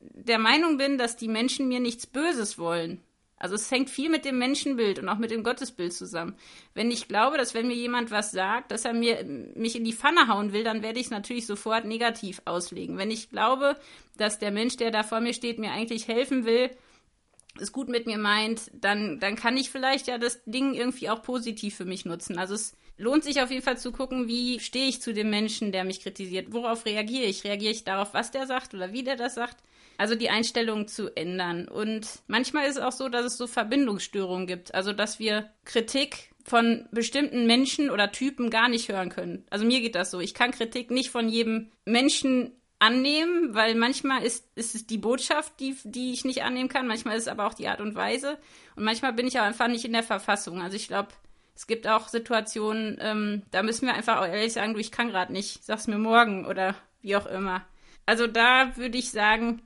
der 0.00 0.38
Meinung 0.38 0.76
bin, 0.76 0.98
dass 0.98 1.16
die 1.16 1.28
Menschen 1.28 1.68
mir 1.68 1.80
nichts 1.80 2.06
Böses 2.06 2.58
wollen, 2.58 3.00
also 3.44 3.56
es 3.56 3.70
hängt 3.70 3.90
viel 3.90 4.08
mit 4.08 4.24
dem 4.24 4.38
Menschenbild 4.38 4.98
und 4.98 5.08
auch 5.10 5.18
mit 5.18 5.30
dem 5.30 5.42
Gottesbild 5.42 5.92
zusammen. 5.92 6.34
Wenn 6.72 6.90
ich 6.90 7.08
glaube, 7.08 7.36
dass 7.36 7.52
wenn 7.52 7.66
mir 7.66 7.74
jemand 7.74 8.10
was 8.10 8.30
sagt, 8.30 8.70
dass 8.70 8.86
er 8.86 8.94
mir 8.94 9.22
mich 9.54 9.76
in 9.76 9.84
die 9.84 9.92
Pfanne 9.92 10.28
hauen 10.28 10.54
will, 10.54 10.64
dann 10.64 10.82
werde 10.82 10.98
ich 10.98 11.06
es 11.06 11.10
natürlich 11.10 11.44
sofort 11.44 11.84
negativ 11.84 12.40
auslegen. 12.46 12.96
Wenn 12.96 13.10
ich 13.10 13.28
glaube, 13.28 13.76
dass 14.16 14.38
der 14.38 14.50
Mensch, 14.50 14.78
der 14.78 14.90
da 14.90 15.02
vor 15.02 15.20
mir 15.20 15.34
steht, 15.34 15.58
mir 15.58 15.72
eigentlich 15.72 16.08
helfen 16.08 16.46
will, 16.46 16.70
es 17.60 17.70
gut 17.70 17.90
mit 17.90 18.06
mir 18.06 18.16
meint, 18.16 18.70
dann, 18.72 19.20
dann 19.20 19.36
kann 19.36 19.58
ich 19.58 19.68
vielleicht 19.68 20.06
ja 20.06 20.16
das 20.16 20.42
Ding 20.46 20.72
irgendwie 20.72 21.10
auch 21.10 21.20
positiv 21.20 21.76
für 21.76 21.84
mich 21.84 22.06
nutzen. 22.06 22.38
Also 22.38 22.54
es 22.54 22.72
lohnt 22.96 23.24
sich 23.24 23.42
auf 23.42 23.50
jeden 23.50 23.62
Fall 23.62 23.76
zu 23.76 23.92
gucken, 23.92 24.26
wie 24.26 24.58
stehe 24.58 24.88
ich 24.88 25.02
zu 25.02 25.12
dem 25.12 25.28
Menschen, 25.28 25.70
der 25.70 25.84
mich 25.84 26.00
kritisiert. 26.00 26.54
Worauf 26.54 26.86
reagiere 26.86 27.26
ich? 27.26 27.44
Reagiere 27.44 27.72
ich 27.72 27.84
darauf, 27.84 28.14
was 28.14 28.30
der 28.30 28.46
sagt 28.46 28.72
oder 28.72 28.94
wie 28.94 29.02
der 29.02 29.16
das 29.16 29.34
sagt? 29.34 29.58
Also 29.96 30.14
die 30.14 30.30
Einstellung 30.30 30.88
zu 30.88 31.14
ändern. 31.16 31.68
Und 31.68 32.06
manchmal 32.26 32.66
ist 32.66 32.76
es 32.76 32.82
auch 32.82 32.92
so, 32.92 33.08
dass 33.08 33.24
es 33.24 33.36
so 33.36 33.46
Verbindungsstörungen 33.46 34.46
gibt. 34.46 34.74
Also 34.74 34.92
dass 34.92 35.18
wir 35.18 35.50
Kritik 35.64 36.30
von 36.44 36.86
bestimmten 36.90 37.46
Menschen 37.46 37.90
oder 37.90 38.12
Typen 38.12 38.50
gar 38.50 38.68
nicht 38.68 38.88
hören 38.88 39.08
können. 39.08 39.44
Also 39.50 39.64
mir 39.64 39.80
geht 39.80 39.94
das 39.94 40.10
so. 40.10 40.20
Ich 40.20 40.34
kann 40.34 40.50
Kritik 40.50 40.90
nicht 40.90 41.10
von 41.10 41.28
jedem 41.28 41.70
Menschen 41.84 42.52
annehmen, 42.78 43.54
weil 43.54 43.74
manchmal 43.74 44.22
ist, 44.22 44.46
ist 44.56 44.74
es 44.74 44.86
die 44.86 44.98
Botschaft, 44.98 45.58
die, 45.60 45.76
die 45.84 46.12
ich 46.12 46.24
nicht 46.24 46.42
annehmen 46.42 46.68
kann. 46.68 46.86
Manchmal 46.86 47.16
ist 47.16 47.22
es 47.22 47.28
aber 47.28 47.46
auch 47.46 47.54
die 47.54 47.68
Art 47.68 47.80
und 47.80 47.94
Weise. 47.94 48.36
Und 48.76 48.84
manchmal 48.84 49.14
bin 49.14 49.26
ich 49.26 49.38
auch 49.38 49.44
einfach 49.44 49.68
nicht 49.68 49.84
in 49.84 49.92
der 49.92 50.02
Verfassung. 50.02 50.60
Also 50.60 50.76
ich 50.76 50.88
glaube, 50.88 51.08
es 51.54 51.66
gibt 51.66 51.86
auch 51.86 52.08
Situationen, 52.08 52.98
ähm, 53.00 53.42
da 53.52 53.62
müssen 53.62 53.86
wir 53.86 53.94
einfach 53.94 54.18
auch 54.18 54.26
ehrlich 54.26 54.52
sagen, 54.52 54.74
du, 54.74 54.80
ich 54.80 54.90
kann 54.90 55.08
gerade 55.08 55.32
nicht, 55.32 55.64
sag's 55.64 55.86
mir 55.86 55.98
morgen 55.98 56.46
oder 56.46 56.74
wie 57.00 57.16
auch 57.16 57.26
immer. 57.26 57.64
Also 58.06 58.26
da 58.26 58.76
würde 58.76 58.98
ich 58.98 59.10
sagen, 59.10 59.62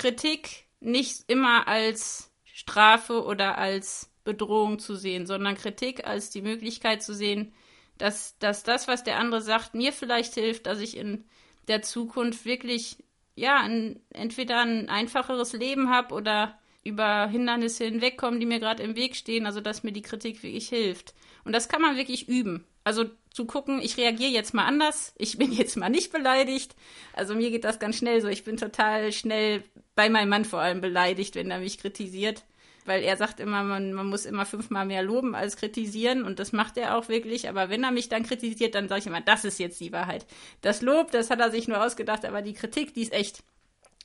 Kritik 0.00 0.64
nicht 0.80 1.24
immer 1.26 1.68
als 1.68 2.32
Strafe 2.42 3.22
oder 3.22 3.58
als 3.58 4.10
Bedrohung 4.24 4.78
zu 4.78 4.96
sehen, 4.96 5.26
sondern 5.26 5.56
Kritik 5.56 6.06
als 6.06 6.30
die 6.30 6.40
Möglichkeit 6.40 7.02
zu 7.02 7.14
sehen, 7.14 7.52
dass, 7.98 8.38
dass 8.38 8.62
das, 8.62 8.88
was 8.88 9.04
der 9.04 9.18
andere 9.18 9.42
sagt, 9.42 9.74
mir 9.74 9.92
vielleicht 9.92 10.32
hilft, 10.32 10.64
dass 10.64 10.80
ich 10.80 10.96
in 10.96 11.26
der 11.68 11.82
Zukunft 11.82 12.46
wirklich, 12.46 12.96
ja, 13.34 13.60
ein, 13.60 14.00
entweder 14.08 14.62
ein 14.62 14.88
einfacheres 14.88 15.52
Leben 15.52 15.90
habe 15.90 16.14
oder 16.14 16.58
über 16.82 17.26
Hindernisse 17.26 17.84
hinwegkommen, 17.84 18.40
die 18.40 18.46
mir 18.46 18.58
gerade 18.58 18.82
im 18.82 18.96
Weg 18.96 19.16
stehen, 19.16 19.44
also 19.44 19.60
dass 19.60 19.82
mir 19.82 19.92
die 19.92 20.00
Kritik 20.00 20.42
wirklich 20.42 20.70
hilft. 20.70 21.14
Und 21.44 21.52
das 21.52 21.68
kann 21.68 21.82
man 21.82 21.98
wirklich 21.98 22.26
üben. 22.26 22.64
Also 22.84 23.04
zu 23.32 23.44
gucken, 23.44 23.80
ich 23.80 23.96
reagiere 23.96 24.30
jetzt 24.30 24.54
mal 24.54 24.66
anders, 24.66 25.14
ich 25.16 25.38
bin 25.38 25.52
jetzt 25.52 25.76
mal 25.76 25.88
nicht 25.88 26.12
beleidigt. 26.12 26.74
Also 27.12 27.34
mir 27.34 27.50
geht 27.50 27.64
das 27.64 27.78
ganz 27.78 27.96
schnell 27.96 28.20
so. 28.20 28.28
Ich 28.28 28.44
bin 28.44 28.56
total 28.56 29.12
schnell 29.12 29.62
bei 29.94 30.08
meinem 30.08 30.28
Mann 30.28 30.44
vor 30.44 30.60
allem 30.60 30.80
beleidigt, 30.80 31.34
wenn 31.34 31.50
er 31.50 31.60
mich 31.60 31.78
kritisiert. 31.78 32.44
Weil 32.86 33.02
er 33.02 33.16
sagt 33.16 33.40
immer, 33.40 33.62
man, 33.62 33.92
man 33.92 34.08
muss 34.08 34.24
immer 34.24 34.46
fünfmal 34.46 34.86
mehr 34.86 35.02
loben 35.02 35.34
als 35.34 35.56
kritisieren 35.56 36.24
und 36.24 36.38
das 36.38 36.52
macht 36.52 36.76
er 36.76 36.96
auch 36.96 37.08
wirklich. 37.08 37.48
Aber 37.48 37.68
wenn 37.68 37.84
er 37.84 37.90
mich 37.90 38.08
dann 38.08 38.24
kritisiert, 38.24 38.74
dann 38.74 38.88
sage 38.88 39.00
ich 39.00 39.06
immer, 39.06 39.20
das 39.20 39.44
ist 39.44 39.58
jetzt 39.58 39.80
die 39.80 39.92
Wahrheit. 39.92 40.26
Das 40.62 40.80
Lob, 40.80 41.10
das 41.10 41.30
hat 41.30 41.40
er 41.40 41.50
sich 41.50 41.68
nur 41.68 41.84
ausgedacht, 41.84 42.24
aber 42.24 42.42
die 42.42 42.54
Kritik, 42.54 42.94
die 42.94 43.02
ist 43.02 43.12
echt. 43.12 43.44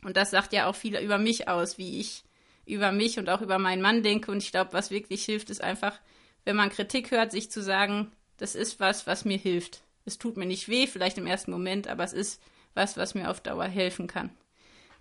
Und 0.04 0.18
das 0.18 0.30
sagt 0.30 0.54
ja 0.54 0.68
auch 0.68 0.76
viel 0.76 0.98
über 0.98 1.18
mich 1.18 1.48
aus, 1.48 1.78
wie 1.78 2.00
ich 2.00 2.24
über 2.66 2.92
mich 2.92 3.18
und 3.18 3.30
auch 3.30 3.42
über 3.42 3.60
meinen 3.60 3.82
Mann 3.82 4.04
denke. 4.04 4.30
Und 4.30 4.44
ich 4.44 4.52
glaube, 4.52 4.74
was 4.74 4.92
wirklich 4.92 5.24
hilft, 5.24 5.50
ist 5.50 5.64
einfach, 5.64 5.98
wenn 6.44 6.56
man 6.56 6.70
Kritik 6.70 7.12
hört, 7.12 7.32
sich 7.32 7.50
zu 7.50 7.64
sagen, 7.64 8.12
das 8.38 8.56
ist 8.56 8.80
was, 8.80 9.08
was 9.08 9.26
mir 9.26 9.38
hilft. 9.38 9.84
Es 10.06 10.18
tut 10.18 10.38
mir 10.38 10.46
nicht 10.46 10.68
weh, 10.68 10.88
vielleicht 10.88 11.18
im 11.18 11.28
ersten 11.28 11.52
Moment, 11.52 11.88
aber 11.88 12.04
es 12.04 12.14
ist 12.14 12.42
was, 12.74 12.98
was 12.98 13.16
mir 13.16 13.30
auf 13.30 13.42
Dauer 13.42 13.66
helfen 13.66 14.08
kann. 14.08 14.30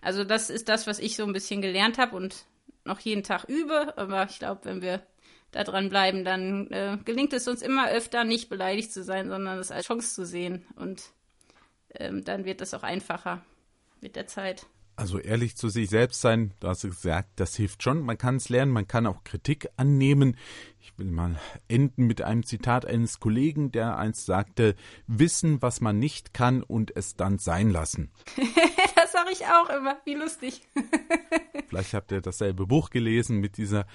Also 0.01 0.25
das 0.25 0.51
ist 0.51 0.69
das, 0.69 0.87
was 0.87 0.99
ich 0.99 1.17
so 1.17 1.25
ein 1.25 1.33
bisschen 1.33 1.63
gelernt 1.63 1.99
habe 1.99 2.17
und 2.17 2.45
noch 2.85 3.01
jeden 3.01 3.23
Tag 3.23 3.45
übe. 3.45 3.97
Aber 3.97 4.27
ich 4.29 4.39
glaube, 4.39 4.65
wenn 4.65 4.83
wir 4.83 5.03
da 5.51 5.65
dran 5.65 5.89
bleiben, 5.89 6.25
dann 6.25 6.71
äh, 6.71 6.99
gelingt 7.05 7.33
es 7.33 7.49
uns 7.49 7.63
immer 7.63 7.89
öfter, 7.89 8.25
nicht 8.25 8.49
beleidigt 8.49 8.93
zu 8.93 9.03
sein, 9.03 9.29
sondern 9.29 9.59
es 9.59 9.71
als 9.71 9.87
Chance 9.87 10.15
zu 10.15 10.27
sehen. 10.27 10.67
Und 10.77 11.03
ähm, 11.95 12.25
dann 12.25 12.45
wird 12.45 12.61
es 12.61 12.75
auch 12.75 12.83
einfacher 12.83 13.45
mit 14.01 14.17
der 14.17 14.27
Zeit. 14.27 14.67
Also 14.97 15.19
ehrlich 15.19 15.57
zu 15.57 15.69
sich 15.69 15.91
selbst 15.91 16.21
sein, 16.21 16.53
du 16.61 16.69
hast 16.69 16.83
gesagt, 16.83 17.29
das 17.37 17.57
hilft 17.57 17.83
schon. 17.83 18.03
Man 18.03 18.17
kann 18.17 18.37
es 18.37 18.49
lernen, 18.49 18.71
man 18.71 18.87
kann 18.87 19.09
auch 19.09 19.25
Kritik 19.25 19.69
annehmen. 19.77 20.37
Ich 20.81 20.97
will 20.97 21.11
mal 21.11 21.41
enden 21.67 22.07
mit 22.07 22.23
einem 22.23 22.45
Zitat 22.45 22.87
eines 22.87 23.19
Kollegen, 23.19 23.73
der 23.73 23.99
einst 23.99 24.27
sagte, 24.27 24.77
wissen, 25.09 25.61
was 25.63 25.81
man 25.81 25.99
nicht 25.99 26.33
kann 26.33 26.63
und 26.63 26.97
es 26.97 27.17
dann 27.17 27.39
sein 27.39 27.71
lassen. 27.71 28.13
das 28.95 29.11
sage 29.11 29.31
ich 29.33 29.45
auch 29.47 29.69
immer, 29.69 29.97
wie 30.05 30.15
lustig. 30.15 30.63
Vielleicht 31.69 31.95
habt 31.95 32.13
ihr 32.13 32.21
dasselbe 32.21 32.67
Buch 32.67 32.91
gelesen 32.91 33.41
mit 33.41 33.57
dieser 33.57 33.87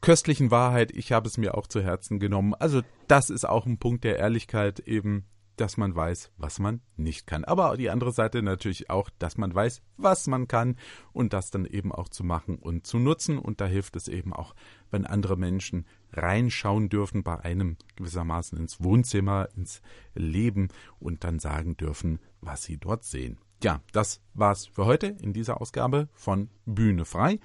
köstlichen 0.00 0.52
Wahrheit. 0.52 0.92
Ich 0.92 1.10
habe 1.10 1.26
es 1.26 1.38
mir 1.38 1.56
auch 1.56 1.66
zu 1.66 1.82
Herzen 1.82 2.20
genommen. 2.20 2.54
Also 2.54 2.82
das 3.08 3.30
ist 3.30 3.48
auch 3.48 3.66
ein 3.66 3.78
Punkt 3.78 4.04
der 4.04 4.18
Ehrlichkeit 4.18 4.78
eben 4.78 5.24
dass 5.56 5.76
man 5.76 5.94
weiß, 5.94 6.30
was 6.36 6.58
man 6.58 6.80
nicht 6.96 7.26
kann. 7.26 7.44
Aber 7.44 7.76
die 7.76 7.90
andere 7.90 8.12
Seite 8.12 8.42
natürlich 8.42 8.90
auch, 8.90 9.10
dass 9.18 9.38
man 9.38 9.54
weiß, 9.54 9.82
was 9.96 10.26
man 10.26 10.48
kann 10.48 10.76
und 11.12 11.32
das 11.32 11.50
dann 11.50 11.64
eben 11.64 11.92
auch 11.92 12.08
zu 12.08 12.24
machen 12.24 12.56
und 12.56 12.86
zu 12.86 12.98
nutzen. 12.98 13.38
Und 13.38 13.60
da 13.60 13.66
hilft 13.66 13.96
es 13.96 14.08
eben 14.08 14.32
auch, 14.32 14.54
wenn 14.90 15.06
andere 15.06 15.36
Menschen 15.36 15.86
reinschauen 16.12 16.88
dürfen 16.88 17.22
bei 17.22 17.38
einem 17.40 17.76
gewissermaßen 17.96 18.58
ins 18.58 18.82
Wohnzimmer, 18.82 19.48
ins 19.56 19.82
Leben 20.14 20.68
und 21.00 21.24
dann 21.24 21.38
sagen 21.38 21.76
dürfen, 21.76 22.20
was 22.40 22.62
sie 22.62 22.78
dort 22.78 23.04
sehen. 23.04 23.38
Ja, 23.62 23.80
das 23.92 24.20
war's 24.34 24.66
für 24.66 24.84
heute 24.84 25.06
in 25.06 25.32
dieser 25.32 25.60
Ausgabe 25.60 26.08
von 26.12 26.50
Bühne 26.66 27.04
frei. 27.04 27.40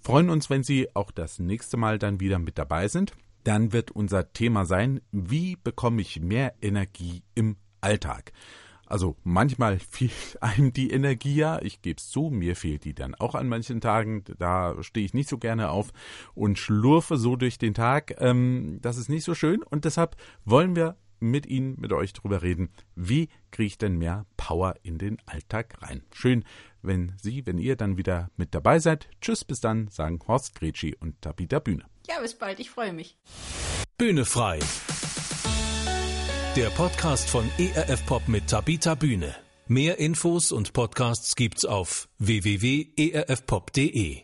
Freuen 0.00 0.28
uns, 0.28 0.50
wenn 0.50 0.62
Sie 0.62 0.94
auch 0.94 1.10
das 1.10 1.38
nächste 1.38 1.78
Mal 1.78 1.98
dann 1.98 2.20
wieder 2.20 2.38
mit 2.38 2.58
dabei 2.58 2.88
sind 2.88 3.14
dann 3.44 3.72
wird 3.72 3.90
unser 3.90 4.32
Thema 4.32 4.64
sein, 4.64 5.00
wie 5.12 5.56
bekomme 5.56 6.02
ich 6.02 6.20
mehr 6.20 6.54
Energie 6.60 7.22
im 7.34 7.56
Alltag? 7.80 8.32
Also 8.86 9.16
manchmal 9.24 9.78
fehlt 9.90 10.42
einem 10.42 10.72
die 10.72 10.90
Energie 10.90 11.36
ja, 11.36 11.60
ich 11.62 11.82
gebe 11.82 11.98
es 11.98 12.08
zu, 12.08 12.30
mir 12.30 12.56
fehlt 12.56 12.84
die 12.84 12.94
dann 12.94 13.14
auch 13.14 13.34
an 13.34 13.48
manchen 13.48 13.80
Tagen, 13.80 14.24
da 14.38 14.82
stehe 14.82 15.06
ich 15.06 15.14
nicht 15.14 15.28
so 15.28 15.38
gerne 15.38 15.70
auf 15.70 15.92
und 16.34 16.58
schlurfe 16.58 17.16
so 17.16 17.36
durch 17.36 17.58
den 17.58 17.74
Tag, 17.74 18.14
ähm, 18.18 18.78
das 18.82 18.96
ist 18.96 19.08
nicht 19.08 19.24
so 19.24 19.34
schön 19.34 19.62
und 19.62 19.84
deshalb 19.84 20.16
wollen 20.44 20.76
wir 20.76 20.96
mit 21.20 21.46
Ihnen, 21.46 21.80
mit 21.80 21.92
euch 21.92 22.12
darüber 22.12 22.42
reden, 22.42 22.68
wie 22.94 23.28
kriege 23.50 23.66
ich 23.66 23.78
denn 23.78 23.96
mehr 23.96 24.26
Power 24.36 24.74
in 24.82 24.98
den 24.98 25.16
Alltag 25.26 25.80
rein. 25.80 26.02
Schön, 26.12 26.44
wenn 26.82 27.12
Sie, 27.16 27.46
wenn 27.46 27.56
ihr 27.56 27.76
dann 27.76 27.96
wieder 27.96 28.30
mit 28.36 28.54
dabei 28.54 28.78
seid. 28.78 29.08
Tschüss, 29.20 29.44
bis 29.44 29.60
dann, 29.60 29.88
sagen 29.88 30.18
Horst 30.26 30.54
Gretschi 30.54 30.94
und 31.00 31.22
Tabita 31.22 31.60
Bühne. 31.60 31.84
Ja, 32.06 32.20
bis 32.20 32.34
bald, 32.34 32.60
ich 32.60 32.70
freue 32.70 32.92
mich. 32.92 33.16
Bühne 33.96 34.24
frei. 34.24 34.58
Der 36.56 36.70
Podcast 36.70 37.28
von 37.28 37.50
ERF 37.58 38.04
Pop 38.06 38.28
mit 38.28 38.48
Tabita 38.48 38.94
Bühne. 38.94 39.34
Mehr 39.66 39.98
Infos 39.98 40.52
und 40.52 40.72
Podcasts 40.72 41.36
gibt's 41.36 41.64
auf 41.64 42.08
www.erfpop.de. 42.18 44.23